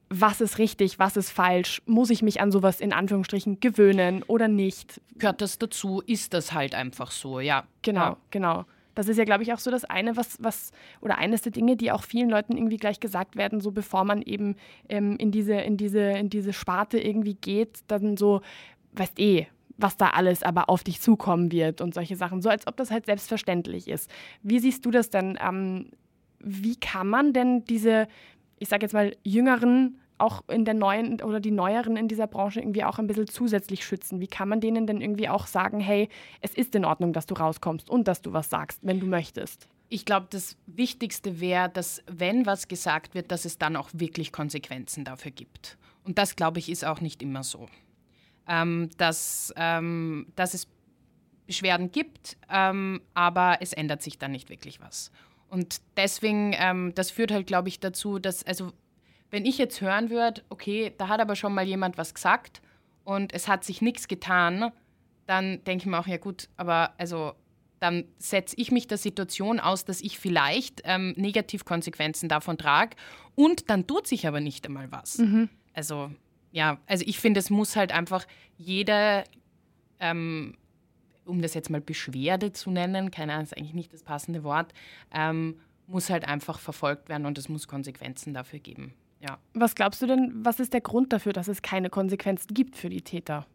[0.10, 4.48] was ist richtig, was ist falsch, muss ich mich an sowas in Anführungsstrichen gewöhnen oder
[4.48, 5.02] nicht?
[5.18, 6.02] Gehört das dazu?
[6.06, 7.66] Ist das halt einfach so, ja.
[7.82, 8.18] Genau, ja.
[8.32, 8.66] genau
[8.98, 11.76] Das ist ja, glaube ich, auch so das eine, was, was, oder eines der Dinge,
[11.76, 14.56] die auch vielen Leuten irgendwie gleich gesagt werden, so bevor man eben
[14.90, 18.42] ähm, in, diese, in, diese, in diese Sparte irgendwie geht, dann so,
[18.94, 19.46] weißt eh,
[19.78, 22.90] was da alles aber auf dich zukommen wird und solche Sachen, so als ob das
[22.90, 24.10] halt selbstverständlich ist.
[24.42, 25.38] Wie siehst du das denn?
[25.40, 25.92] Ähm,
[26.40, 28.08] wie kann man denn diese,
[28.58, 32.60] ich sage jetzt mal, jüngeren auch in der neuen oder die neueren in dieser Branche
[32.60, 34.20] irgendwie auch ein bisschen zusätzlich schützen?
[34.20, 36.10] Wie kann man denen denn irgendwie auch sagen, hey,
[36.42, 39.68] es ist in Ordnung, dass du rauskommst und dass du was sagst, wenn du möchtest?
[39.90, 44.32] Ich glaube, das Wichtigste wäre, dass wenn was gesagt wird, dass es dann auch wirklich
[44.32, 45.78] Konsequenzen dafür gibt.
[46.04, 47.68] Und das, glaube ich, ist auch nicht immer so.
[48.48, 50.68] Ähm, dass, ähm, dass es
[51.48, 55.12] Beschwerden gibt, ähm, aber es ändert sich dann nicht wirklich was.
[55.50, 58.74] Und deswegen, ähm, das führt halt, glaube ich, dazu, dass, also
[59.32, 62.62] wenn ich jetzt hören würde, okay, da hat aber schon mal jemand was gesagt
[63.04, 64.72] und es hat sich nichts getan,
[65.26, 67.34] dann denke ich mir auch, ja gut, aber also
[67.80, 72.96] dann setze ich mich der Situation aus, dass ich vielleicht ähm, Negativkonsequenzen davon trage
[73.36, 75.20] und dann tut sich aber nicht einmal was.
[75.20, 75.50] Mhm.
[75.74, 76.12] Also
[76.52, 78.26] ja, also ich finde, es muss halt einfach
[78.58, 79.26] jeder,
[80.00, 80.58] ähm,
[81.26, 84.74] um das jetzt mal Beschwerde zu nennen, keine Ahnung, ist eigentlich nicht das passende Wort,
[85.14, 88.94] ähm, muss halt einfach verfolgt werden und es muss Konsequenzen dafür geben.
[89.20, 89.40] Ja.
[89.54, 92.90] Was glaubst du denn, was ist der Grund dafür, dass es keine Konsequenzen gibt für
[92.90, 93.46] die Täter?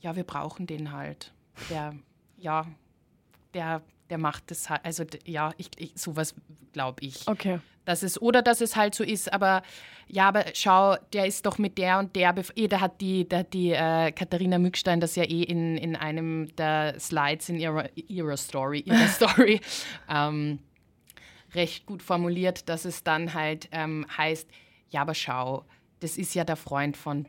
[0.00, 1.32] Ja, wir brauchen den halt.
[1.68, 1.94] Der,
[2.38, 2.66] ja,
[3.52, 4.84] der, der macht das halt.
[4.84, 6.34] Also ja, ich, ich sowas
[6.72, 7.26] glaube ich.
[7.26, 7.60] Okay.
[7.84, 9.62] Dass es, oder dass es halt so ist, aber
[10.06, 13.38] ja, aber schau, der ist doch mit der und der, eh, da hat die, da
[13.38, 17.88] hat die äh, Katharina Mückstein das ja eh in, in einem der Slides in ihrer,
[17.96, 19.60] ihrer Story, ihrer Story
[20.08, 20.60] ähm,
[21.54, 24.48] recht gut formuliert, dass es dann halt ähm, heißt,
[24.90, 25.64] ja, aber schau,
[26.00, 27.26] das ist ja der Freund von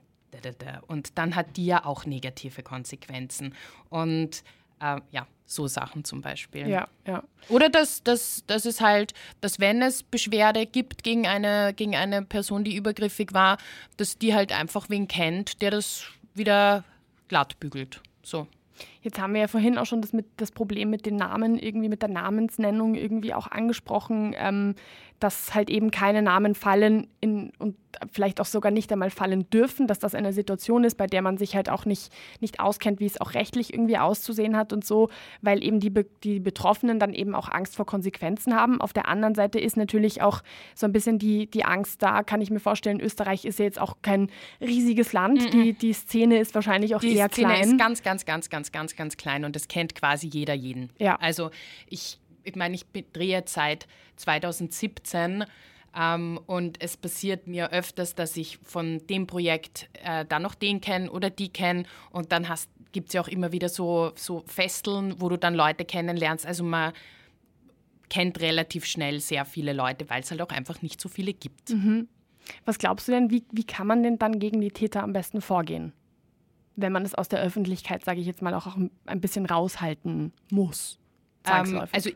[0.88, 3.54] und dann hat die ja auch negative Konsequenzen.
[3.90, 4.44] Und
[4.80, 6.68] äh, ja, so Sachen zum Beispiel.
[6.68, 7.24] Ja, ja.
[7.50, 12.22] Oder dass, dass, dass es halt, dass wenn es Beschwerde gibt gegen eine, gegen eine
[12.24, 13.58] Person, die übergriffig war,
[13.98, 16.84] dass die halt einfach wen kennt, der das wieder
[17.28, 18.02] glatt bügelt.
[18.24, 18.48] So.
[19.02, 21.90] Jetzt haben wir ja vorhin auch schon das, mit, das Problem mit den Namen, irgendwie
[21.90, 24.76] mit der Namensnennung irgendwie auch angesprochen, ähm,
[25.20, 27.76] dass halt eben keine Namen fallen in, und
[28.12, 31.38] vielleicht auch sogar nicht einmal fallen dürfen, dass das eine Situation ist, bei der man
[31.38, 35.10] sich halt auch nicht, nicht auskennt, wie es auch rechtlich irgendwie auszusehen hat und so,
[35.42, 38.82] weil eben die, die Betroffenen dann eben auch Angst vor Konsequenzen haben.
[38.82, 40.42] Auf der anderen Seite ist natürlich auch
[40.74, 43.80] so ein bisschen die, die Angst da, kann ich mir vorstellen, Österreich ist ja jetzt
[43.80, 45.52] auch kein riesiges Land, mm -mm.
[45.52, 47.64] Die, die Szene ist wahrscheinlich auch die eher Szene klein.
[47.64, 50.90] Die ist ganz, ganz, ganz, ganz, ganz, ganz klein und das kennt quasi jeder jeden.
[51.00, 51.16] Ja.
[51.18, 51.52] Also
[51.88, 55.46] ich ich meine, ich drehe seit 2017
[55.98, 60.82] ähm, und es passiert mir öfters, dass ich von dem Projekt äh, dann noch den
[60.82, 62.48] kenne oder die kenne und dann
[62.92, 66.46] gibt es ja auch immer wieder so, so Festeln, wo du dann Leute kennenlernst.
[66.46, 66.94] Also man
[68.10, 71.70] kennt relativ schnell sehr viele Leute, weil es halt auch einfach nicht so viele gibt.
[71.70, 72.10] Mhm.
[72.66, 75.42] Was glaubst du denn, wie, wie kann man denn dann gegen die Täter am besten
[75.42, 75.94] vorgehen?
[76.76, 81.00] Wenn man es aus der Öffentlichkeit, sage ich jetzt mal, auch ein bisschen raushalten muss.
[81.46, 82.10] Ähm, also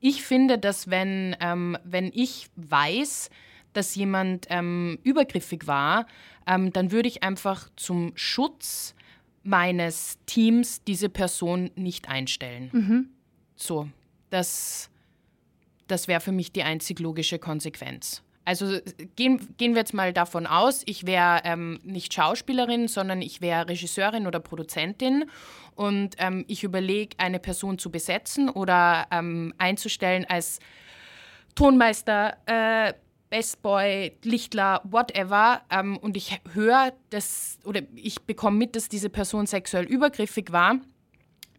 [0.00, 3.30] ich finde, dass wenn, ähm, wenn ich weiß,
[3.72, 6.06] dass jemand ähm, übergriffig war,
[6.46, 8.94] ähm, dann würde ich einfach zum Schutz
[9.42, 12.70] meines Teams diese Person nicht einstellen.
[12.72, 13.08] Mhm.
[13.56, 13.88] So,
[14.30, 14.90] das,
[15.86, 18.22] das wäre für mich die einzig logische Konsequenz.
[18.44, 18.78] Also
[19.16, 23.68] gehen, gehen wir jetzt mal davon aus, ich wäre ähm, nicht Schauspielerin, sondern ich wäre
[23.68, 25.26] Regisseurin oder Produzentin.
[25.74, 30.58] Und ähm, ich überlege, eine Person zu besetzen oder ähm, einzustellen als
[31.54, 32.94] Tonmeister, äh,
[33.30, 39.46] Bestboy, Lichtler, whatever, ähm, und ich höre das oder ich bekomme mit, dass diese Person
[39.46, 40.80] sexuell übergriffig war,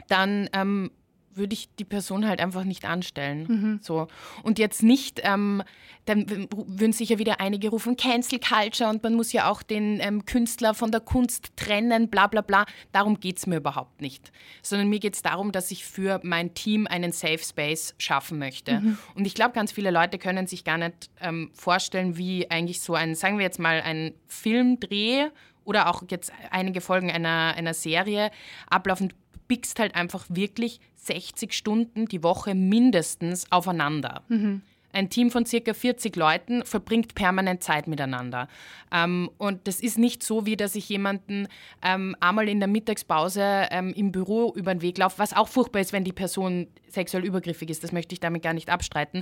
[0.08, 0.92] dann ähm,
[1.36, 3.46] würde ich die Person halt einfach nicht anstellen.
[3.48, 3.80] Mhm.
[3.82, 4.08] So.
[4.44, 5.64] Und jetzt nicht, ähm,
[6.06, 10.26] dann würden sicher wieder einige rufen, Cancel Culture und man muss ja auch den ähm,
[10.26, 12.66] Künstler von der Kunst trennen, bla bla bla.
[12.92, 14.32] Darum geht es mir überhaupt nicht.
[14.62, 18.80] Sondern mir geht es darum, dass ich für mein Team einen Safe Space schaffen möchte.
[18.80, 18.98] Mhm.
[19.16, 22.96] Und ich glaube, ganz viele Leute können sich gar nicht ähm, vorstellen, wie eigentlich so
[22.96, 25.30] ein, sagen wir jetzt mal, ein Filmdreh
[25.66, 28.32] oder auch jetzt einige Folgen einer, einer Serie
[28.70, 29.14] ablaufen
[29.54, 34.24] biegst halt einfach wirklich 60 Stunden die Woche mindestens aufeinander.
[34.30, 34.64] Mhm.
[34.92, 38.48] Ein Team von circa 40 Leuten verbringt permanent Zeit miteinander.
[38.92, 41.48] Ähm, und das ist nicht so, wie dass ich jemanden
[41.84, 45.82] ähm, einmal in der Mittagspause ähm, im Büro über den Weg laufe, was auch furchtbar
[45.82, 47.84] ist, wenn die Person sexuell übergriffig ist.
[47.84, 49.22] Das möchte ich damit gar nicht abstreiten.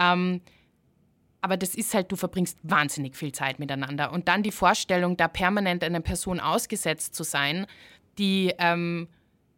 [0.00, 0.42] Ähm,
[1.40, 4.12] aber das ist halt, du verbringst wahnsinnig viel Zeit miteinander.
[4.12, 7.66] Und dann die Vorstellung, da permanent einer Person ausgesetzt zu sein,
[8.16, 9.08] die ähm,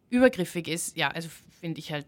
[0.09, 2.05] übergriffig ist, ja, also finde ich halt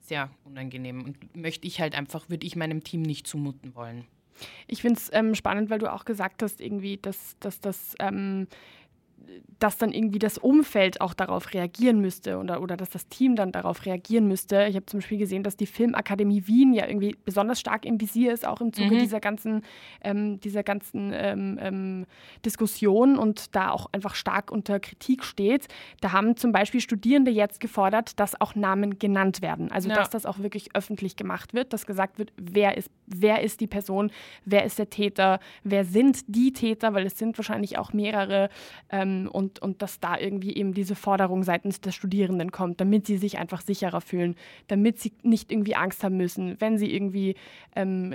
[0.00, 4.04] sehr unangenehm und möchte ich halt einfach, würde ich meinem Team nicht zumuten wollen.
[4.66, 8.48] Ich finde es ähm, spannend, weil du auch gesagt hast, irgendwie, dass, dass das ähm,
[9.58, 13.52] dass dann irgendwie das Umfeld auch darauf reagieren müsste oder, oder dass das Team dann
[13.52, 14.66] darauf reagieren müsste.
[14.68, 18.32] Ich habe zum Beispiel gesehen, dass die Filmakademie Wien ja irgendwie besonders stark im Visier
[18.32, 18.98] ist, auch im Zuge mhm.
[18.98, 19.62] dieser ganzen,
[20.02, 22.06] ähm, dieser ganzen ähm, ähm,
[22.44, 25.68] Diskussion und da auch einfach stark unter Kritik steht.
[26.00, 29.70] Da haben zum Beispiel Studierende jetzt gefordert, dass auch Namen genannt werden.
[29.70, 29.94] Also ja.
[29.94, 33.68] dass das auch wirklich öffentlich gemacht wird, dass gesagt wird, wer ist, wer ist die
[33.68, 34.10] Person,
[34.44, 38.48] wer ist der Täter, wer sind die Täter, weil es sind wahrscheinlich auch mehrere.
[38.90, 43.06] Ähm, ähm, und, und dass da irgendwie eben diese Forderung seitens der Studierenden kommt, damit
[43.06, 44.36] sie sich einfach sicherer fühlen,
[44.68, 47.34] damit sie nicht irgendwie Angst haben müssen, wenn sie irgendwie
[47.76, 48.14] ähm,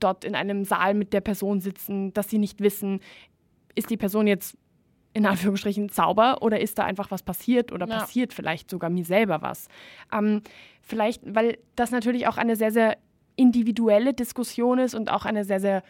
[0.00, 3.00] dort in einem Saal mit der Person sitzen, dass sie nicht wissen,
[3.74, 4.56] ist die Person jetzt
[5.12, 7.98] in Anführungsstrichen Zauber oder ist da einfach was passiert oder ja.
[8.00, 9.68] passiert vielleicht sogar mir selber was.
[10.12, 10.42] Ähm,
[10.82, 12.98] vielleicht, weil das natürlich auch eine sehr, sehr
[13.36, 15.82] individuelle Diskussion ist und auch eine sehr, sehr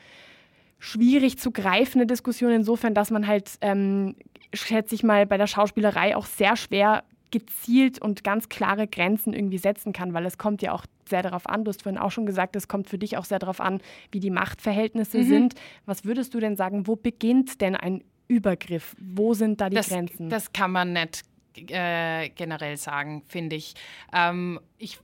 [0.84, 4.16] schwierig zu greifende Diskussion insofern, dass man halt, ähm,
[4.52, 9.58] schätze ich mal, bei der Schauspielerei auch sehr schwer gezielt und ganz klare Grenzen irgendwie
[9.58, 12.26] setzen kann, weil es kommt ja auch sehr darauf an, du hast vorhin auch schon
[12.26, 13.80] gesagt, es kommt für dich auch sehr darauf an,
[14.12, 15.24] wie die Machtverhältnisse mhm.
[15.24, 15.54] sind.
[15.86, 18.94] Was würdest du denn sagen, wo beginnt denn ein Übergriff?
[19.00, 20.28] Wo sind da die das, Grenzen?
[20.28, 21.22] Das kann man nicht
[21.70, 23.74] äh, generell sagen, finde ich.
[24.12, 24.98] Ähm, ich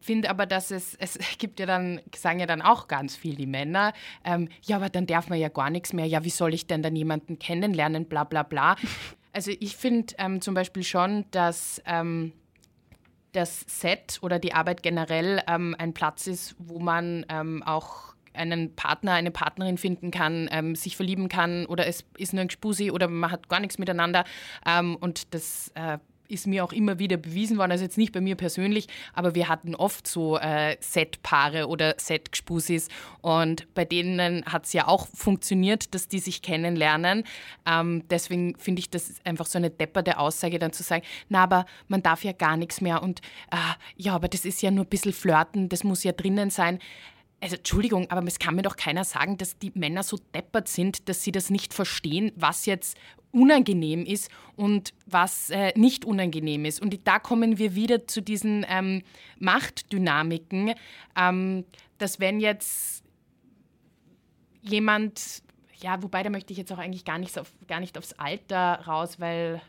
[0.00, 3.46] finde aber, dass es, es gibt ja dann, sagen ja dann auch ganz viel die
[3.46, 3.92] Männer,
[4.24, 6.82] ähm, ja, aber dann darf man ja gar nichts mehr, ja, wie soll ich denn
[6.82, 8.76] dann jemanden kennenlernen, bla bla bla.
[9.30, 12.32] Also ich finde ähm, zum Beispiel schon, dass ähm,
[13.32, 18.74] das Set oder die Arbeit generell ähm, ein Platz ist, wo man ähm, auch einen
[18.74, 22.90] Partner, eine Partnerin finden kann, ähm, sich verlieben kann oder es ist nur ein Gspusi
[22.90, 24.24] oder man hat gar nichts miteinander.
[24.66, 28.20] Ähm, und das äh, ist mir auch immer wieder bewiesen worden, also jetzt nicht bei
[28.20, 32.88] mir persönlich, aber wir hatten oft so äh, Set-Paare oder Set-Gspusis
[33.20, 37.24] und bei denen hat es ja auch funktioniert, dass die sich kennenlernen.
[37.66, 41.66] Ähm, deswegen finde ich das einfach so eine depperte Aussage, dann zu sagen, na, aber
[41.88, 43.56] man darf ja gar nichts mehr und äh,
[43.96, 46.78] ja, aber das ist ja nur ein bisschen flirten, das muss ja drinnen sein.
[47.40, 51.08] Also Entschuldigung, aber es kann mir doch keiner sagen, dass die Männer so deppert sind,
[51.08, 52.96] dass sie das nicht verstehen, was jetzt
[53.32, 56.80] unangenehm ist und was äh, nicht unangenehm ist.
[56.80, 59.02] Und da kommen wir wieder zu diesen ähm,
[59.38, 60.74] Machtdynamiken,
[61.16, 61.64] ähm,
[61.98, 63.04] dass wenn jetzt
[64.62, 65.42] jemand,
[65.76, 68.80] ja, wobei da möchte ich jetzt auch eigentlich gar nicht, auf, gar nicht aufs Alter
[68.86, 69.60] raus, weil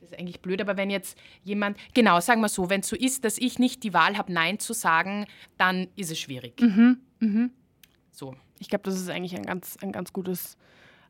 [0.00, 2.96] das ist eigentlich blöd, aber wenn jetzt jemand, genau, sagen wir so, wenn es so
[2.96, 6.60] ist, dass ich nicht die Wahl habe, Nein zu sagen, dann ist es schwierig.
[6.60, 7.50] Mhm, mhm.
[8.10, 8.36] So.
[8.58, 10.56] Ich glaube, das ist eigentlich ein ganz, ein ganz gutes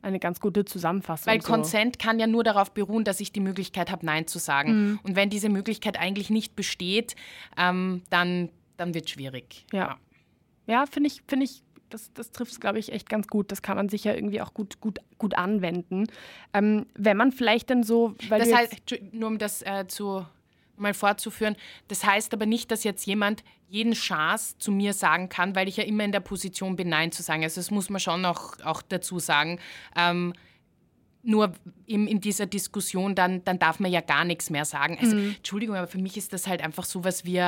[0.03, 1.33] eine ganz gute Zusammenfassung.
[1.33, 1.53] Weil so.
[1.53, 4.73] Consent kann ja nur darauf beruhen, dass ich die Möglichkeit habe, Nein zu sagen.
[4.73, 5.01] Mhm.
[5.03, 7.17] Und wenn diese Möglichkeit eigentlich nicht besteht,
[7.57, 9.67] ähm, dann, dann wird es schwierig.
[9.73, 9.97] Ja,
[10.67, 13.53] ja, finde ich, finde ich, das, das trifft es, glaube ich, echt ganz gut.
[13.53, 16.07] Das kann man sicher irgendwie auch gut, gut, gut anwenden.
[16.53, 18.15] Ähm, wenn man vielleicht dann so.
[18.29, 18.75] das heißt,
[19.13, 20.27] nur um das äh, zu
[20.79, 21.57] mal fortzuführen.
[21.89, 25.77] Das heißt aber nicht, dass jetzt jemand jeden Chance zu mir sagen kann, weil ich
[25.77, 27.43] ja immer in der Position bin, Nein zu sagen.
[27.43, 29.59] Also das muss man schon auch, auch dazu sagen.
[29.97, 30.33] Ähm,
[31.23, 31.53] nur
[31.87, 34.97] in, in, dieser Diskussion, dann, dann darf man ja gar nichts mehr sagen.
[35.01, 35.35] Also, mhm.
[35.37, 37.43] Entschuldigung, aber für mich ist das halt einfach so was wie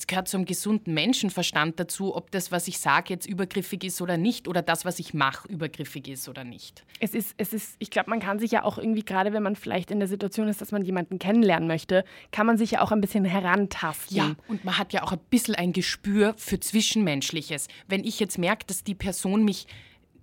[0.00, 4.16] es gehört zum gesunden Menschenverstand dazu, ob das, was ich sage, jetzt übergriffig ist oder
[4.16, 6.84] nicht oder das, was ich mache, übergriffig ist oder nicht.
[7.00, 9.56] Es ist, es ist, ich glaube, man kann sich ja auch irgendwie, gerade wenn man
[9.56, 12.92] vielleicht in der Situation ist, dass man jemanden kennenlernen möchte, kann man sich ja auch
[12.92, 14.16] ein bisschen herantasten.
[14.16, 17.68] Ja, und man hat ja auch ein bisschen ein Gespür für Zwischenmenschliches.
[17.88, 19.66] Wenn ich jetzt merke, dass die Person mich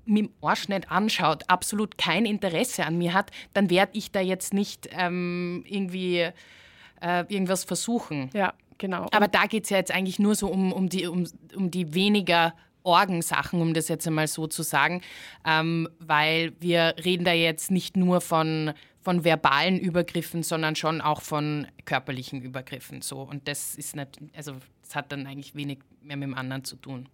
[0.05, 4.19] mit dem Arsch nicht anschaut, absolut kein Interesse an mir hat, dann werde ich da
[4.19, 6.29] jetzt nicht ähm, irgendwie
[7.01, 8.29] äh, irgendwas versuchen.
[8.33, 8.53] Ja.
[8.77, 9.07] Genau.
[9.12, 11.93] Aber da geht es ja jetzt eigentlich nur so um, um, die, um, um die
[11.93, 15.01] weniger Orgensachen, um das jetzt einmal so zu sagen,
[15.45, 21.21] ähm, weil wir reden da jetzt nicht nur von, von verbalen Übergriffen, sondern schon auch
[21.21, 23.01] von körperlichen Übergriffen.
[23.01, 23.21] So.
[23.21, 26.75] Und das ist nicht, also das hat dann eigentlich wenig mehr mit dem anderen zu
[26.75, 27.07] tun.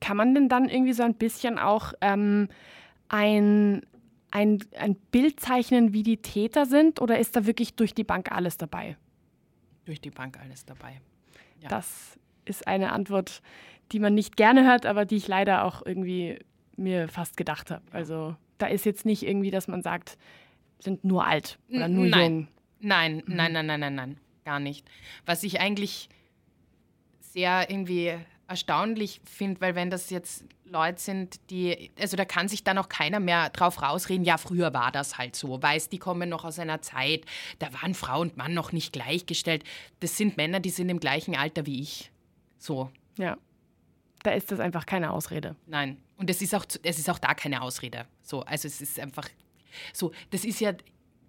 [0.00, 2.48] Kann man denn dann irgendwie so ein bisschen auch ähm,
[3.08, 3.82] ein,
[4.30, 8.30] ein, ein Bild zeichnen, wie die Täter sind, oder ist da wirklich durch die Bank
[8.30, 8.96] alles dabei?
[9.88, 11.00] Durch die Bank alles dabei.
[11.60, 11.68] Ja.
[11.68, 13.42] Das ist eine Antwort,
[13.90, 16.38] die man nicht gerne hört, aber die ich leider auch irgendwie
[16.76, 17.82] mir fast gedacht habe.
[17.90, 20.18] Also da ist jetzt nicht irgendwie, dass man sagt,
[20.78, 22.32] sind nur alt oder nur nein.
[22.32, 22.48] jung.
[22.80, 23.34] Nein, mhm.
[23.34, 24.86] nein, nein, nein, nein, nein, gar nicht.
[25.26, 26.08] Was ich eigentlich
[27.20, 28.14] sehr irgendwie
[28.48, 32.88] erstaunlich finde, weil wenn das jetzt Leute sind, die, also da kann sich dann auch
[32.88, 36.58] keiner mehr drauf rausreden, ja, früher war das halt so, weiß, die kommen noch aus
[36.58, 37.24] einer Zeit,
[37.58, 39.64] da waren Frau und Mann noch nicht gleichgestellt.
[40.00, 42.10] Das sind Männer, die sind im gleichen Alter wie ich.
[42.58, 42.90] So.
[43.18, 43.36] Ja.
[44.22, 45.54] Da ist das einfach keine Ausrede.
[45.66, 45.98] Nein.
[46.16, 48.06] Und es ist auch, es ist auch da keine Ausrede.
[48.22, 49.28] So, also es ist einfach
[49.92, 50.72] so, das ist ja,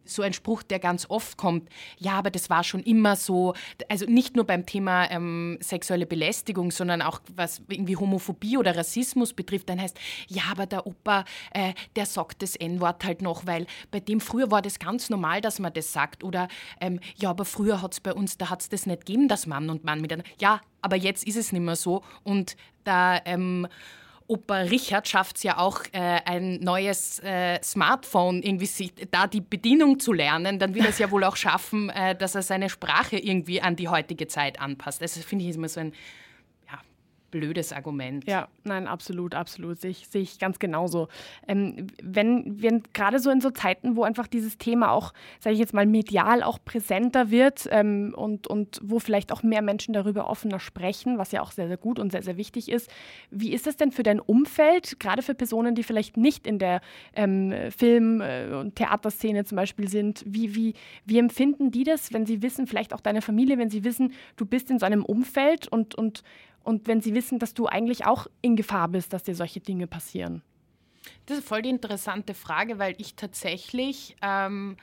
[0.10, 3.54] so ein Spruch, der ganz oft kommt, ja, aber das war schon immer so,
[3.88, 9.34] also nicht nur beim Thema ähm, sexuelle Belästigung, sondern auch was irgendwie Homophobie oder Rassismus
[9.34, 13.68] betrifft, dann heißt, ja, aber der Opa, äh, der sagt das N-Wort halt noch, weil
[13.92, 16.24] bei dem früher war das ganz normal, dass man das sagt.
[16.24, 16.48] Oder
[16.82, 19.48] ähm, ja, aber früher hat es bei uns, da hat es das nicht gegeben, dass
[19.48, 22.04] Mann und Mann miteinander, ja, aber jetzt ist es nicht mehr so.
[22.24, 23.68] Und da ähm,
[24.30, 29.42] Opa Richard schafft es ja auch, äh, ein neues äh, Smartphone irgendwie sich, da die
[29.42, 32.70] Bedienung zu lernen, dann wird er es ja wohl auch schaffen, äh, dass er seine
[32.70, 35.02] Sprache irgendwie an die heutige Zeit anpasst.
[35.02, 35.94] Das finde ich immer so ein
[37.32, 38.26] blödes Argument.
[38.26, 39.80] Ja, nein, absolut, absolut.
[39.80, 41.08] Sehe ich, sehe ich ganz genauso.
[41.48, 45.60] Ähm, wenn wir gerade so in so Zeiten, wo einfach dieses Thema auch, sage ich
[45.60, 50.30] jetzt mal, medial auch präsenter wird ähm, und, und wo vielleicht auch mehr Menschen darüber
[50.30, 52.90] offener sprechen, was ja auch sehr, sehr gut und sehr, sehr wichtig ist.
[53.32, 56.82] Wie ist es denn für dein Umfeld, gerade für Personen, die vielleicht nicht in der
[57.14, 60.24] ähm, Film- äh, und Theaterszene zum Beispiel sind?
[60.26, 60.74] Wie, wie,
[61.06, 64.46] wie empfinden die das, wenn sie wissen, vielleicht auch deine Familie, wenn sie wissen, du
[64.46, 66.24] bist in so einem Umfeld und, und
[66.64, 69.88] und wenn sie wissen, dass du eigentlich auch in Gefahr bist, dass dir solche Dinge
[69.88, 70.42] passieren?
[71.26, 74.78] Das ist voll die interessante Frage, weil ich tatsächlich, ähm,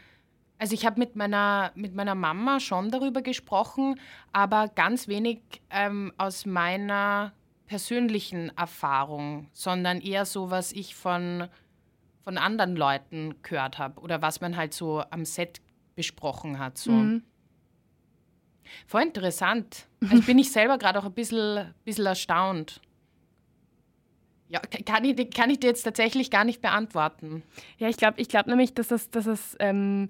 [0.59, 4.01] also ich habe mit meiner, mit meiner Mama schon darüber gesprochen,
[4.33, 7.33] aber ganz wenig ähm, aus meiner
[7.67, 11.49] persönlichen Erfahrung, sondern eher so, was ich von,
[12.23, 15.61] von anderen Leuten gehört habe oder was man halt so am Set
[15.95, 16.79] besprochen hat.
[16.79, 16.93] So.
[16.93, 17.23] Mhm.
[18.87, 19.87] Voll interessant.
[20.09, 22.81] Also bin ich selber gerade auch ein bisschen, bisschen erstaunt.
[24.49, 27.43] Ja, kann ich, kann ich dir jetzt tatsächlich gar nicht beantworten.
[27.79, 30.09] Ja, ich glaube ich glaub nämlich, dass das, dass das ähm,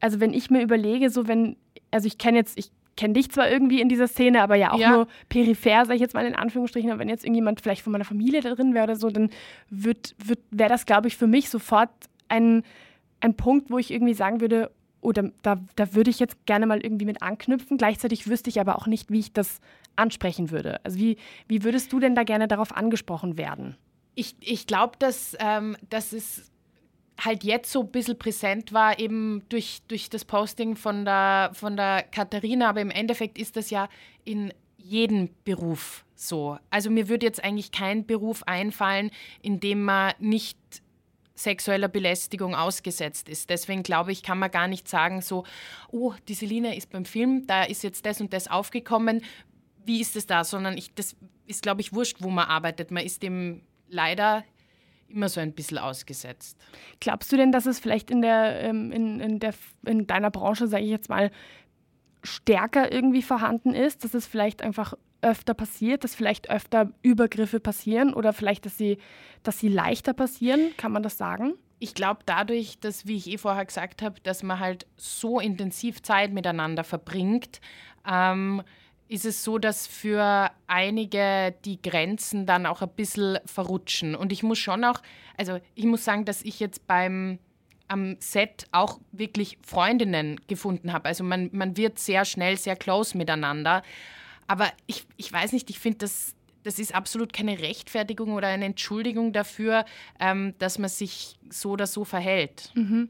[0.00, 1.56] also wenn ich mir überlege, so wenn,
[1.90, 4.78] also ich kenne jetzt, ich kenne dich zwar irgendwie in dieser Szene, aber ja auch
[4.78, 4.90] ja.
[4.90, 8.04] nur peripher, sage ich jetzt mal in Anführungsstrichen, aber wenn jetzt irgendjemand vielleicht von meiner
[8.04, 9.30] Familie da drin wäre oder so, dann
[9.68, 11.90] wird, wird, wäre das, glaube ich, für mich sofort
[12.28, 12.62] ein,
[13.20, 14.70] ein Punkt, wo ich irgendwie sagen würde,
[15.06, 17.78] oder da, da würde ich jetzt gerne mal irgendwie mit anknüpfen.
[17.78, 19.60] Gleichzeitig wüsste ich aber auch nicht, wie ich das
[19.94, 20.84] ansprechen würde.
[20.84, 21.16] Also wie,
[21.46, 23.76] wie würdest du denn da gerne darauf angesprochen werden?
[24.16, 26.50] Ich, ich glaube, dass, ähm, dass es
[27.20, 31.76] halt jetzt so ein bisschen präsent war, eben durch, durch das Posting von der, von
[31.76, 33.88] der Katharina, aber im Endeffekt ist das ja
[34.24, 36.58] in jedem Beruf so.
[36.70, 40.58] Also mir würde jetzt eigentlich kein Beruf einfallen, in dem man nicht
[41.36, 43.50] sexueller Belästigung ausgesetzt ist.
[43.50, 45.44] Deswegen glaube ich, kann man gar nicht sagen, so,
[45.92, 49.22] oh, die Selina ist beim Film, da ist jetzt das und das aufgekommen,
[49.84, 50.42] wie ist es da?
[50.42, 51.14] Sondern ich, das
[51.46, 52.90] ist, glaube ich, wurscht, wo man arbeitet.
[52.90, 54.44] Man ist dem leider
[55.08, 56.58] immer so ein bisschen ausgesetzt.
[56.98, 60.66] Glaubst du denn, dass es vielleicht in der, ähm, in, in, der, in deiner Branche,
[60.66, 61.30] sage ich jetzt mal,
[62.24, 68.14] stärker irgendwie vorhanden ist, dass es vielleicht einfach öfter passiert, dass vielleicht öfter Übergriffe passieren
[68.14, 68.98] oder vielleicht, dass sie,
[69.42, 70.72] dass sie leichter passieren?
[70.76, 71.54] Kann man das sagen?
[71.78, 76.02] Ich glaube, dadurch, dass, wie ich eh vorher gesagt habe, dass man halt so intensiv
[76.02, 77.60] Zeit miteinander verbringt,
[78.08, 78.62] ähm,
[79.08, 84.14] ist es so, dass für einige die Grenzen dann auch ein bisschen verrutschen.
[84.16, 85.00] Und ich muss schon auch,
[85.36, 87.38] also ich muss sagen, dass ich jetzt beim
[87.88, 91.06] am Set auch wirklich Freundinnen gefunden habe.
[91.06, 93.82] Also man, man wird sehr schnell sehr close miteinander.
[94.46, 98.64] Aber ich, ich weiß nicht, ich finde, das, das ist absolut keine Rechtfertigung oder eine
[98.64, 99.84] Entschuldigung dafür,
[100.20, 102.72] ähm, dass man sich so oder so verhält.
[102.74, 103.08] Mhm.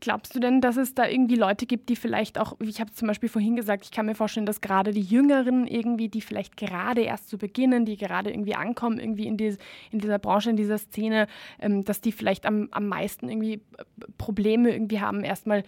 [0.00, 3.08] Glaubst du denn, dass es da irgendwie Leute gibt, die vielleicht auch, ich habe zum
[3.08, 7.00] Beispiel vorhin gesagt, ich kann mir vorstellen, dass gerade die Jüngeren irgendwie, die vielleicht gerade
[7.00, 9.56] erst zu beginnen, die gerade irgendwie ankommen, irgendwie in, die,
[9.90, 11.26] in dieser Branche, in dieser Szene,
[11.58, 13.60] ähm, dass die vielleicht am, am meisten irgendwie äh,
[14.18, 15.64] Probleme irgendwie haben, erstmal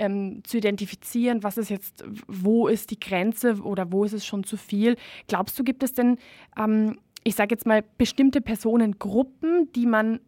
[0.00, 4.44] ähm, zu identifizieren, was ist jetzt, wo ist die Grenze oder wo ist es schon
[4.44, 4.96] zu viel.
[5.28, 6.18] Glaubst du, gibt es denn,
[6.58, 10.20] ähm, ich sage jetzt mal, bestimmte Personengruppen, die man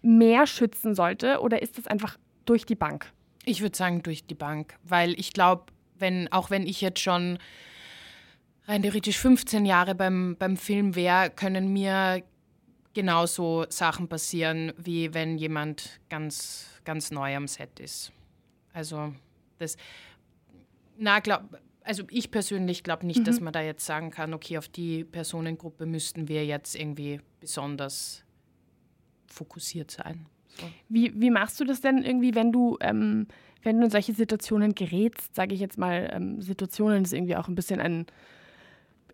[0.00, 3.12] mehr schützen sollte oder ist das einfach durch die Bank?
[3.44, 5.66] Ich würde sagen durch die Bank, weil ich glaube,
[5.98, 7.38] wenn, auch wenn ich jetzt schon
[8.64, 12.22] rein theoretisch 15 Jahre beim, beim Film wäre, können mir
[12.94, 18.10] genauso Sachen passieren, wie wenn jemand ganz, ganz neu am Set ist.
[18.72, 19.12] Also
[19.58, 19.76] das,
[20.96, 21.42] na, glaub,
[21.84, 23.24] also ich persönlich glaube nicht, mhm.
[23.24, 28.24] dass man da jetzt sagen kann, okay, auf die Personengruppe müssten wir jetzt irgendwie besonders
[29.26, 30.26] fokussiert sein.
[30.58, 30.66] So.
[30.88, 33.26] Wie, wie machst du das denn irgendwie, wenn du, ähm,
[33.62, 37.48] wenn du in solche Situationen gerätst, sage ich jetzt mal, ähm, Situationen ist irgendwie auch
[37.48, 38.06] ein bisschen ein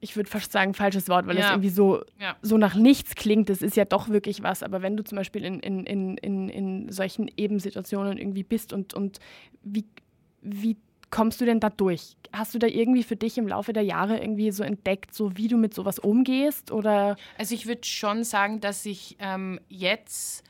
[0.01, 1.47] ich würde fast sagen, falsches Wort, weil ja.
[1.47, 2.37] es irgendwie so, ja.
[2.43, 3.49] so nach nichts klingt.
[3.49, 4.63] Das ist ja doch wirklich was.
[4.63, 8.95] Aber wenn du zum Beispiel in, in, in, in, in solchen Ebensituationen irgendwie bist und,
[8.95, 9.19] und
[9.63, 9.85] wie,
[10.43, 10.77] wie
[11.11, 12.17] kommst du denn da durch?
[12.33, 15.49] Hast du da irgendwie für dich im Laufe der Jahre irgendwie so entdeckt, so wie
[15.49, 16.71] du mit sowas umgehst?
[16.71, 17.17] Oder?
[17.39, 20.45] Also ich würde schon sagen, dass ich ähm, jetzt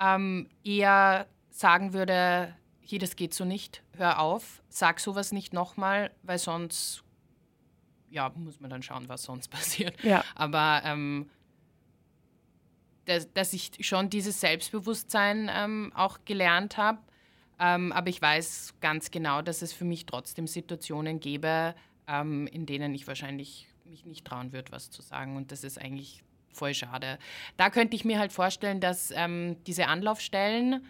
[0.00, 6.10] ähm, eher sagen würde, hier, das geht so nicht, hör auf, sag sowas nicht nochmal,
[6.22, 7.02] weil sonst,
[8.14, 10.02] ja, muss man dann schauen, was sonst passiert.
[10.02, 10.24] Ja.
[10.34, 11.28] Aber ähm,
[13.04, 17.00] dass, dass, ich schon dieses Selbstbewusstsein ähm, auch gelernt habe.
[17.60, 21.74] Ähm, aber ich weiß ganz genau, dass es für mich trotzdem Situationen gäbe,
[22.08, 25.36] ähm, in denen ich wahrscheinlich mich nicht trauen würde, was zu sagen.
[25.36, 27.18] Und das ist eigentlich voll schade.
[27.56, 30.84] Da könnte ich mir halt vorstellen, dass ähm, diese Anlaufstellen,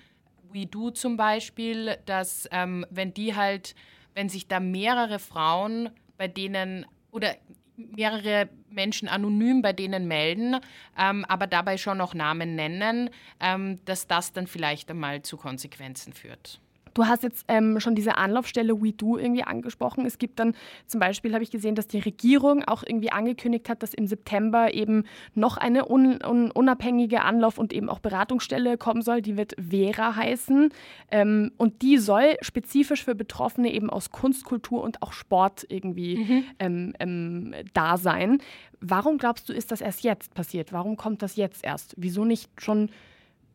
[0.53, 3.75] wie du zum Beispiel, dass ähm, wenn die halt,
[4.15, 7.37] wenn sich da mehrere Frauen bei denen oder
[7.77, 10.61] mehrere Menschen anonym bei denen melden,
[10.99, 13.11] ähm, aber dabei schon noch Namen nennen,
[13.41, 16.61] ähm, dass das dann vielleicht einmal zu Konsequenzen führt.
[16.95, 20.07] Du hast jetzt ähm, schon diese Anlaufstelle WeDo irgendwie angesprochen.
[20.07, 20.55] Es gibt dann
[20.87, 24.73] zum Beispiel, habe ich gesehen, dass die Regierung auch irgendwie angekündigt hat, dass im September
[24.73, 29.23] eben noch eine un un unabhängige Anlauf- und eben auch Beratungsstelle kommen soll.
[29.23, 30.71] Die wird Vera heißen.
[31.11, 36.19] Ähm, und die soll spezifisch für Betroffene eben aus Kunst, Kultur und auch Sport irgendwie
[36.19, 36.45] mhm.
[36.59, 38.39] ähm, ähm da sein.
[38.81, 40.73] Warum glaubst du, ist das erst jetzt passiert?
[40.73, 41.95] Warum kommt das jetzt erst?
[41.97, 42.91] Wieso nicht schon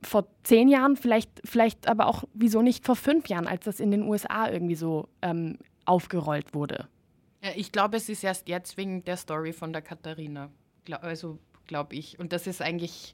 [0.01, 3.91] vor zehn Jahren, vielleicht, vielleicht aber auch, wieso nicht vor fünf Jahren, als das in
[3.91, 6.87] den USA irgendwie so ähm, aufgerollt wurde?
[7.43, 10.49] Ja, ich glaube, es ist erst jetzt wegen der Story von der Katharina.
[11.01, 11.39] Also
[11.69, 12.19] glaube ich.
[12.19, 13.13] Und das ist eigentlich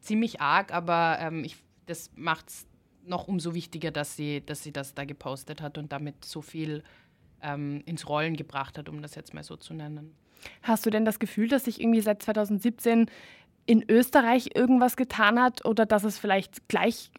[0.00, 2.66] ziemlich arg, aber ähm, ich, das macht es
[3.04, 6.84] noch umso wichtiger, dass sie, dass sie das da gepostet hat und damit so viel
[7.42, 10.14] ähm, ins Rollen gebracht hat, um das jetzt mal so zu nennen.
[10.62, 13.06] Hast du denn das Gefühl, dass sich irgendwie seit 2017
[13.66, 17.10] in Österreich irgendwas getan hat oder dass es vielleicht gleich,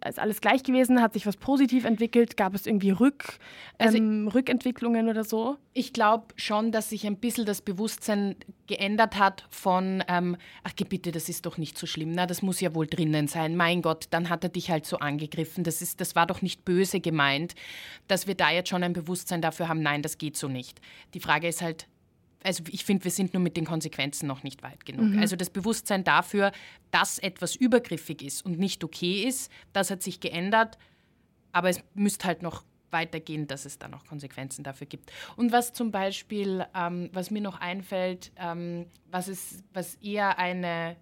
[0.00, 3.38] als alles gleich gewesen, hat sich was positiv entwickelt, gab es irgendwie Rück,
[3.78, 5.56] also ähm, Rückentwicklungen oder so?
[5.72, 8.34] Ich glaube schon, dass sich ein bisschen das Bewusstsein
[8.66, 12.60] geändert hat von, ähm, ach bitte, das ist doch nicht so schlimm, na, das muss
[12.60, 16.00] ja wohl drinnen sein, mein Gott, dann hat er dich halt so angegriffen, das, ist,
[16.00, 17.54] das war doch nicht böse gemeint,
[18.08, 20.80] dass wir da jetzt schon ein Bewusstsein dafür haben, nein, das geht so nicht.
[21.14, 21.86] Die Frage ist halt,
[22.44, 25.06] also ich finde, wir sind nur mit den Konsequenzen noch nicht weit genug.
[25.06, 25.18] Mhm.
[25.18, 26.52] Also das Bewusstsein dafür,
[26.90, 30.78] dass etwas übergriffig ist und nicht okay ist, das hat sich geändert,
[31.52, 35.10] aber es müsste halt noch weitergehen, dass es da noch Konsequenzen dafür gibt.
[35.36, 40.96] Und was zum Beispiel, ähm, was mir noch einfällt, ähm, was, ist, was eher eine,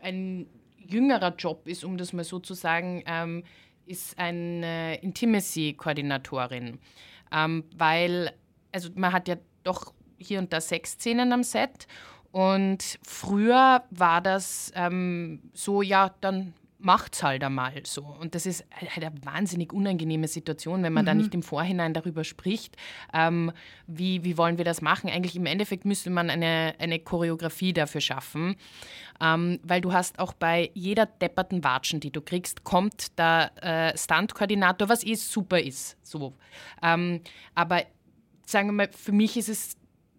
[0.00, 0.46] ein
[0.76, 3.44] jüngerer Job ist, um das mal so zu sagen, ähm,
[3.86, 6.78] ist eine Intimacy-Koordinatorin.
[7.30, 8.32] Ähm, weil,
[8.72, 11.86] also man hat ja doch hier und da Sexszenen am Set.
[12.30, 18.04] Und früher war das ähm, so, ja, dann macht's halt einmal so.
[18.04, 21.06] Und das ist halt eine wahnsinnig unangenehme Situation, wenn man mhm.
[21.06, 22.76] da nicht im Vorhinein darüber spricht,
[23.12, 23.52] ähm,
[23.86, 25.10] wie, wie wollen wir das machen.
[25.10, 28.56] Eigentlich im Endeffekt müsste man eine, eine Choreografie dafür schaffen,
[29.20, 33.98] ähm, weil du hast auch bei jeder depperten Watschen, die du kriegst, kommt der äh,
[33.98, 35.96] Stunt-Koordinator, was eh super ist.
[36.02, 36.34] So.
[36.82, 37.22] Ähm,
[37.54, 37.82] aber
[38.46, 39.77] sagen wir mal, für mich ist es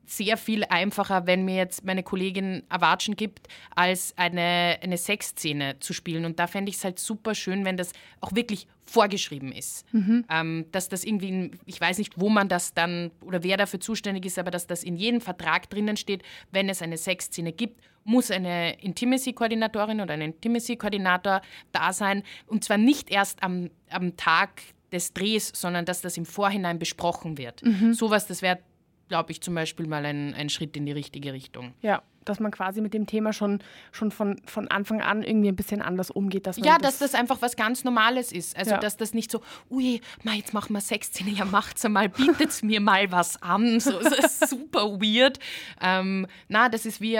[0.10, 5.94] sehr viel einfacher, wenn mir jetzt meine Kollegin Erwatschen gibt, als eine, eine Sexszene zu
[5.94, 6.26] spielen.
[6.26, 9.86] Und da fände ich es halt super schön, wenn das auch wirklich vorgeschrieben ist.
[9.94, 10.26] Mhm.
[10.28, 13.80] Ähm, dass das irgendwie, in, ich weiß nicht, wo man das dann oder wer dafür
[13.80, 17.80] zuständig ist, aber dass das in jedem Vertrag drinnen steht, wenn es eine Sexszene gibt,
[18.04, 21.42] muss eine Intimacy-Koordinatorin oder ein Intimacy-Koordinator
[21.72, 22.24] da sein.
[22.48, 27.38] Und zwar nicht erst am, am Tag des Drehs, sondern dass das im Vorhinein besprochen
[27.38, 27.64] wird.
[27.64, 27.94] Mhm.
[27.94, 28.58] Sowas, das wäre
[29.10, 31.74] glaube ich, zum Beispiel mal ein, ein Schritt in die richtige Richtung.
[31.82, 33.60] Ja, dass man quasi mit dem Thema schon,
[33.92, 36.48] schon von, von Anfang an irgendwie ein bisschen anders umgeht.
[36.48, 38.56] Dass ja, das dass das einfach was ganz Normales ist.
[38.56, 38.78] Also, ja.
[38.78, 42.80] dass das nicht so, ui, ma, jetzt machen wir Sexszene, ja, macht's einmal, bietet mir
[42.80, 43.80] mal was an.
[43.80, 45.40] So, das ist super weird.
[45.82, 47.20] Ähm, na, das ist wie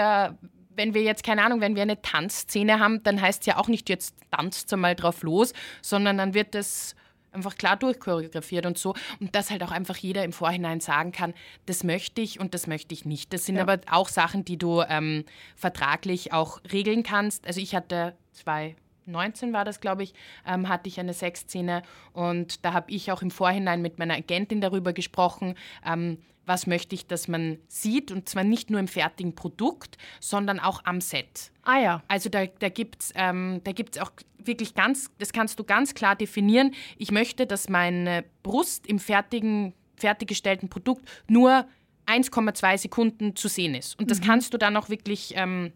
[0.76, 3.68] wenn wir jetzt, keine Ahnung, wenn wir eine Tanzszene haben, dann heißt es ja auch
[3.68, 6.94] nicht, jetzt tanzt mal drauf los, sondern dann wird das
[7.32, 8.94] einfach klar durchchoreografiert und so.
[9.20, 11.34] Und dass halt auch einfach jeder im Vorhinein sagen kann,
[11.66, 13.32] das möchte ich und das möchte ich nicht.
[13.32, 13.62] Das sind ja.
[13.62, 15.24] aber auch Sachen, die du ähm,
[15.56, 17.46] vertraglich auch regeln kannst.
[17.46, 18.76] Also ich hatte zwei
[19.10, 20.14] 19 war das, glaube ich,
[20.46, 21.82] ähm, hatte ich eine Sexszene
[22.12, 25.54] und da habe ich auch im Vorhinein mit meiner Agentin darüber gesprochen,
[25.84, 30.58] ähm, was möchte ich, dass man sieht und zwar nicht nur im fertigen Produkt, sondern
[30.58, 31.52] auch am Set.
[31.62, 32.02] Ah ja.
[32.08, 33.60] Also da, da gibt es ähm,
[34.00, 36.74] auch wirklich ganz, das kannst du ganz klar definieren.
[36.96, 41.66] Ich möchte, dass meine Brust im fertigen, fertiggestellten Produkt nur
[42.06, 43.98] 1,2 Sekunden zu sehen ist.
[43.98, 44.24] Und das mhm.
[44.24, 45.72] kannst du dann auch wirklich ähm,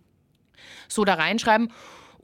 [0.88, 1.70] so da reinschreiben.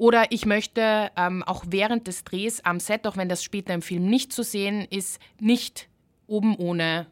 [0.01, 3.83] Oder ich möchte ähm, auch während des Drehs am Set, auch wenn das später im
[3.83, 5.91] Film nicht zu sehen ist, nicht
[6.27, 7.07] oben ohne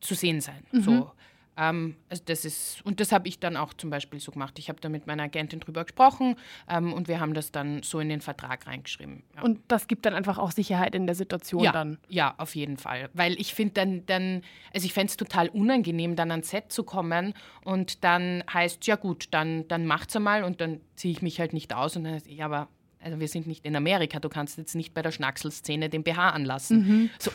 [0.00, 0.64] zu sehen sein.
[0.72, 0.82] Mhm.
[0.82, 1.10] So.
[1.56, 4.58] Ähm, also das ist, und das habe ich dann auch zum Beispiel so gemacht.
[4.58, 6.36] Ich habe da mit meiner Agentin drüber gesprochen
[6.68, 9.22] ähm, und wir haben das dann so in den Vertrag reingeschrieben.
[9.36, 9.42] Ja.
[9.42, 11.98] Und das gibt dann einfach auch Sicherheit in der Situation ja, dann?
[12.08, 13.10] Ja, auf jeden Fall.
[13.12, 14.42] Weil ich finde dann, dann,
[14.72, 17.34] also ich fände es total unangenehm, dann ans Set zu kommen
[17.64, 21.52] und dann heißt, ja gut, dann, dann macht's einmal und dann ziehe ich mich halt
[21.52, 22.68] nicht aus und dann heißt, ja, aber
[23.04, 26.30] also wir sind nicht in Amerika, du kannst jetzt nicht bei der Schnackselszene den BH
[26.30, 26.88] anlassen.
[26.88, 27.10] Mhm.
[27.18, 27.30] So,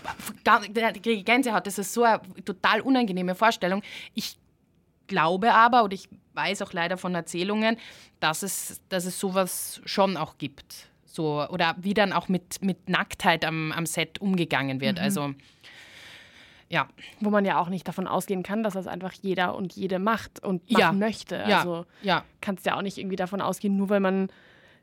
[1.05, 3.83] die Gänsehaut, das ist so eine total unangenehme Vorstellung.
[4.15, 4.37] Ich
[5.07, 7.77] glaube aber, oder ich weiß auch leider von Erzählungen,
[8.19, 10.89] dass es, dass es sowas schon auch gibt.
[11.05, 14.97] So, oder wie dann auch mit, mit Nacktheit am, am Set umgegangen wird.
[14.97, 15.03] Mhm.
[15.03, 15.33] Also
[16.69, 16.87] ja.
[17.19, 20.43] Wo man ja auch nicht davon ausgehen kann, dass das einfach jeder und jede macht
[20.43, 20.91] und machen ja.
[20.91, 21.43] möchte.
[21.43, 22.23] Also ja.
[22.41, 24.29] kannst ja auch nicht irgendwie davon ausgehen, nur weil man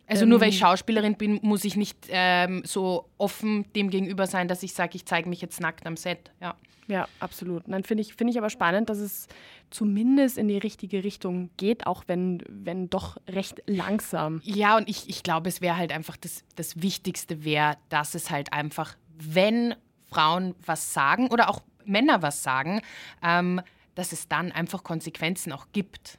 [0.07, 0.67] also nur weil ich ähm.
[0.67, 5.05] Schauspielerin bin, muss ich nicht ähm, so offen dem gegenüber sein, dass ich sage, ich
[5.05, 6.31] zeige mich jetzt nackt am Set.
[6.41, 6.55] Ja,
[6.87, 7.65] ja absolut.
[7.67, 9.27] Dann finde ich, find ich aber spannend, dass es
[9.71, 14.41] zumindest in die richtige Richtung geht, auch wenn, wenn doch recht langsam.
[14.45, 18.31] Ja, und ich, ich glaube, es wäre halt einfach das, das Wichtigste wäre, dass es
[18.31, 19.75] halt einfach, wenn
[20.09, 22.81] Frauen was sagen oder auch Männer was sagen,
[23.23, 23.61] ähm,
[23.95, 26.19] dass es dann einfach Konsequenzen auch gibt.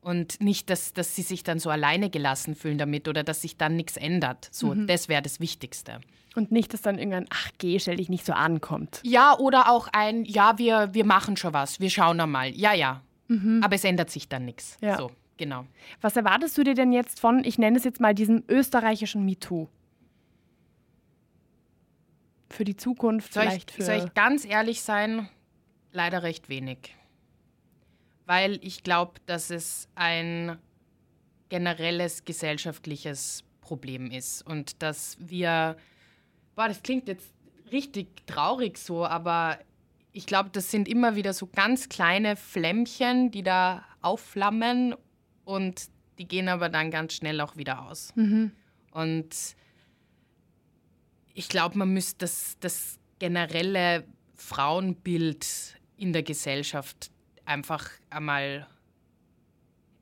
[0.00, 3.56] Und nicht, dass, dass sie sich dann so alleine gelassen fühlen damit oder dass sich
[3.56, 4.48] dann nichts ändert.
[4.52, 4.86] So, mhm.
[4.86, 6.00] das wäre das Wichtigste.
[6.36, 9.00] Und nicht, dass dann irgendein Ach, geh, stell dich nicht so ankommt.
[9.02, 12.50] Ja, oder auch ein Ja, wir, wir machen schon was, wir schauen einmal.
[12.54, 13.02] Ja, ja.
[13.26, 13.60] Mhm.
[13.62, 14.76] Aber es ändert sich dann nichts.
[14.80, 14.96] Ja.
[14.96, 15.66] So, genau.
[16.00, 19.68] Was erwartest du dir denn jetzt von, ich nenne es jetzt mal diesen österreichischen MeToo?
[22.50, 23.82] Für die Zukunft soll vielleicht ich, für.
[23.82, 25.28] Soll ich ganz ehrlich sein?
[25.92, 26.94] Leider recht wenig
[28.28, 30.58] weil ich glaube, dass es ein
[31.48, 35.78] generelles gesellschaftliches Problem ist und dass wir,
[36.54, 37.32] boah, das klingt jetzt
[37.72, 39.58] richtig traurig so, aber
[40.12, 44.94] ich glaube, das sind immer wieder so ganz kleine Flämmchen, die da aufflammen
[45.46, 48.12] und die gehen aber dann ganz schnell auch wieder aus.
[48.14, 48.52] Mhm.
[48.90, 49.56] Und
[51.32, 54.04] ich glaube, man müsste das, das generelle
[54.34, 57.10] Frauenbild in der Gesellschaft
[57.48, 58.66] einfach einmal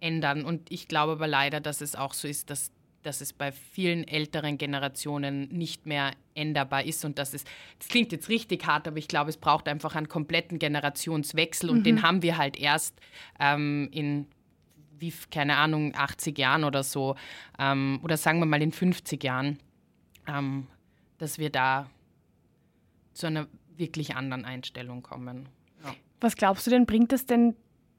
[0.00, 0.44] ändern.
[0.44, 2.72] Und ich glaube aber leider, dass es auch so ist, dass,
[3.02, 7.44] dass es bei vielen älteren Generationen nicht mehr änderbar ist und dass es,
[7.78, 11.78] das klingt jetzt richtig hart, aber ich glaube, es braucht einfach einen kompletten Generationswechsel und
[11.78, 11.84] mhm.
[11.84, 13.00] den haben wir halt erst
[13.40, 14.26] ähm, in
[14.98, 17.16] wie, keine Ahnung, 80 Jahren oder so,
[17.58, 19.58] ähm, oder sagen wir mal in 50 Jahren,
[20.26, 20.66] ähm,
[21.18, 21.90] dass wir da
[23.12, 25.50] zu einer wirklich anderen Einstellung kommen.
[26.20, 27.56] Was glaubst du denn, bringt es denn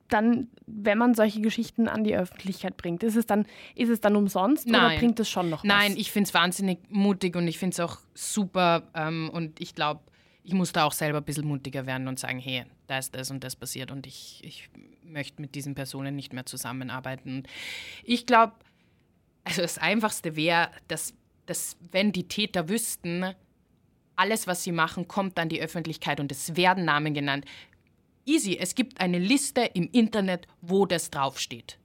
[0.09, 3.03] dann, wenn man solche Geschichten an die Öffentlichkeit bringt?
[3.03, 3.45] Ist es dann,
[3.75, 4.85] ist es dann umsonst Nein.
[4.85, 5.67] oder bringt es schon noch was?
[5.67, 9.75] Nein, ich finde es wahnsinnig mutig und ich finde es auch super ähm, und ich
[9.75, 10.01] glaube,
[10.43, 13.31] ich muss da auch selber ein bisschen mutiger werden und sagen, hey, da ist das
[13.31, 14.69] und das passiert und ich, ich
[15.03, 17.39] möchte mit diesen Personen nicht mehr zusammenarbeiten.
[17.39, 17.47] Und
[18.03, 18.53] ich glaube,
[19.43, 21.13] also das Einfachste wäre, dass,
[21.45, 23.33] dass wenn die Täter wüssten,
[24.15, 27.45] alles, was sie machen, kommt an die Öffentlichkeit und es werden Namen genannt.
[28.27, 31.79] Easy, es gibt eine Liste im Internet, wo das draufsteht.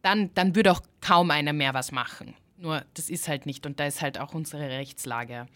[0.00, 2.34] Dann, dann würde auch kaum einer mehr was machen.
[2.56, 5.46] Nur das ist halt nicht und da ist halt auch unsere Rechtslage.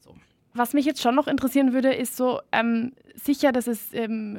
[0.00, 0.14] So.
[0.54, 4.38] Was mich jetzt schon noch interessieren würde, ist so ähm, sicher, dass es ähm,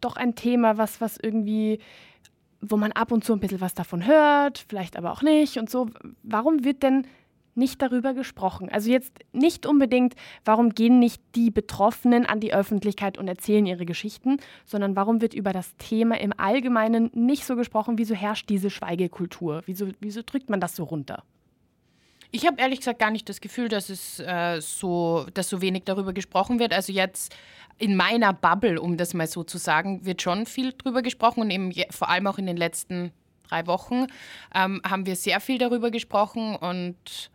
[0.00, 1.78] doch ein Thema, was, was irgendwie,
[2.60, 5.70] wo man ab und zu ein bisschen was davon hört, vielleicht aber auch nicht und
[5.70, 5.90] so.
[6.22, 7.06] Warum wird denn
[7.58, 8.68] nicht darüber gesprochen.
[8.70, 13.84] Also jetzt nicht unbedingt, warum gehen nicht die Betroffenen an die Öffentlichkeit und erzählen ihre
[13.84, 18.70] Geschichten, sondern warum wird über das Thema im Allgemeinen nicht so gesprochen, wieso herrscht diese
[18.70, 19.62] Schweigekultur?
[19.66, 21.24] Wieso, wieso drückt man das so runter?
[22.30, 25.84] Ich habe ehrlich gesagt gar nicht das Gefühl, dass es äh, so, dass so wenig
[25.84, 26.74] darüber gesprochen wird.
[26.74, 27.34] Also jetzt
[27.78, 31.50] in meiner Bubble, um das mal so zu sagen, wird schon viel darüber gesprochen und
[31.50, 33.12] eben vor allem auch in den letzten
[33.48, 34.06] drei Wochen
[34.54, 37.30] ähm, haben wir sehr viel darüber gesprochen und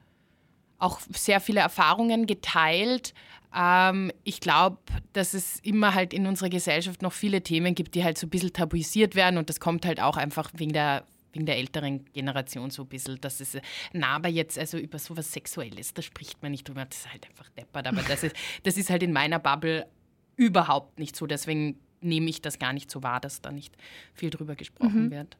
[0.80, 3.14] auch sehr viele Erfahrungen geteilt.
[3.56, 4.78] Ähm, ich glaube,
[5.14, 8.30] dass es immer halt in unserer Gesellschaft noch viele Themen gibt, die halt so ein
[8.30, 12.70] bisschen tabuisiert werden und das kommt halt auch einfach wegen der wegen der älteren Generation
[12.70, 13.58] so ein bisschen, dass es,
[13.92, 17.28] na, aber jetzt, also über sowas Sexuelles, da spricht man nicht drüber, das ist halt
[17.28, 19.88] einfach deppert, aber das ist, das ist halt in meiner Bubble
[20.36, 23.76] überhaupt nicht so, deswegen nehme ich das gar nicht so wahr, dass da nicht
[24.14, 25.12] viel drüber gesprochen mhm.
[25.12, 25.38] wird.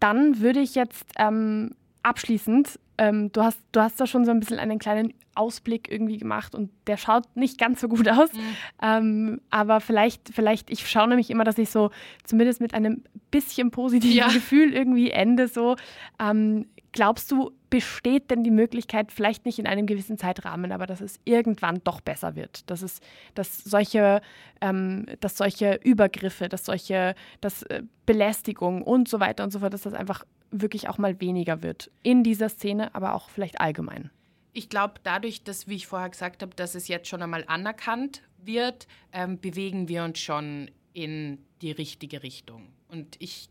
[0.00, 4.40] Dann würde ich jetzt ähm, abschließend, ähm, du, hast, du hast da schon so ein
[4.40, 8.32] bisschen einen kleinen Ausblick irgendwie gemacht und der schaut nicht ganz so gut aus.
[8.32, 8.40] Mhm.
[8.82, 11.90] Ähm, aber vielleicht, vielleicht, ich schaue nämlich immer, dass ich so
[12.24, 14.28] zumindest mit einem bisschen positiven ja.
[14.28, 15.48] Gefühl irgendwie ende.
[15.48, 15.76] So,
[16.20, 21.00] ähm, glaubst du, besteht denn die Möglichkeit, vielleicht nicht in einem gewissen Zeitrahmen, aber dass
[21.00, 23.00] es irgendwann doch besser wird, dass es,
[23.34, 24.20] dass solche,
[24.60, 29.72] ähm, dass solche Übergriffe, dass solche, dass äh, Belästigung und so weiter und so fort,
[29.72, 34.10] dass das einfach wirklich auch mal weniger wird in dieser Szene, aber auch vielleicht allgemein.
[34.52, 38.22] Ich glaube, dadurch, dass, wie ich vorher gesagt habe, dass es jetzt schon einmal anerkannt
[38.38, 42.68] wird, ähm, bewegen wir uns schon in die richtige Richtung.
[42.88, 43.48] Und ich,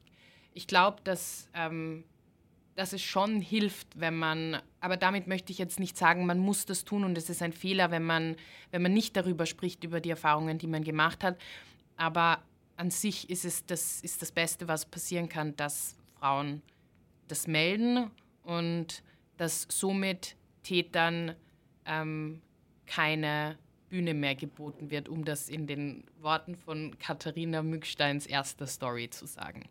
[0.53, 2.03] ich glaube, dass ähm,
[2.75, 6.65] dass es schon hilft, wenn man, aber damit möchte ich jetzt nicht sagen, man muss
[6.65, 8.35] das tun und es ist ein Fehler, wenn man,
[8.71, 11.37] wenn man nicht darüber spricht, über die Erfahrungen, die man gemacht hat.
[11.97, 12.41] Aber
[12.77, 16.61] an sich ist es das, ist das Beste, was passieren kann, dass Frauen
[17.31, 18.11] das melden
[18.43, 19.03] und
[19.37, 21.35] dass somit Tätern
[21.85, 22.41] ähm,
[22.85, 23.57] keine
[23.89, 29.25] Bühne mehr geboten wird, um das in den Worten von Katharina Mücksteins erster Story zu
[29.25, 29.63] sagen.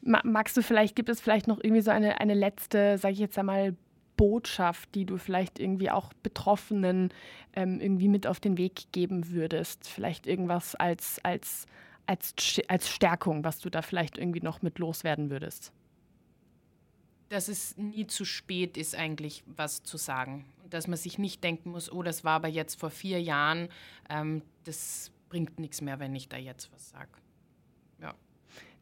[0.00, 3.38] Magst du vielleicht, gibt es vielleicht noch irgendwie so eine, eine letzte, sage ich jetzt
[3.38, 3.76] einmal,
[4.16, 7.10] Botschaft, die du vielleicht irgendwie auch Betroffenen
[7.54, 9.88] ähm, irgendwie mit auf den Weg geben würdest?
[9.88, 11.66] Vielleicht irgendwas als, als,
[12.06, 12.34] als,
[12.68, 15.72] als Stärkung, was du da vielleicht irgendwie noch mit loswerden würdest?
[17.28, 20.46] Dass es nie zu spät ist, eigentlich was zu sagen.
[20.70, 23.68] Dass man sich nicht denken muss, oh, das war aber jetzt vor vier Jahren,
[24.08, 27.10] ähm, das bringt nichts mehr, wenn ich da jetzt was sage.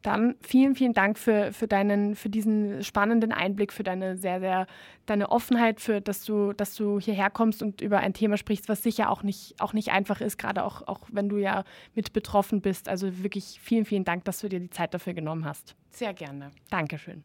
[0.06, 4.68] Dann vielen, vielen Dank für, für, deinen, für diesen spannenden Einblick, für deine sehr, sehr,
[5.04, 8.84] deine Offenheit, für dass du, dass du hierher kommst und über ein Thema sprichst, was
[8.84, 11.64] sicher auch nicht, auch nicht einfach ist, gerade auch, auch wenn du ja
[11.96, 12.88] mit betroffen bist.
[12.88, 15.74] Also wirklich vielen, vielen Dank, dass du dir die Zeit dafür genommen hast.
[15.90, 16.52] Sehr gerne.
[16.70, 17.24] Dankeschön.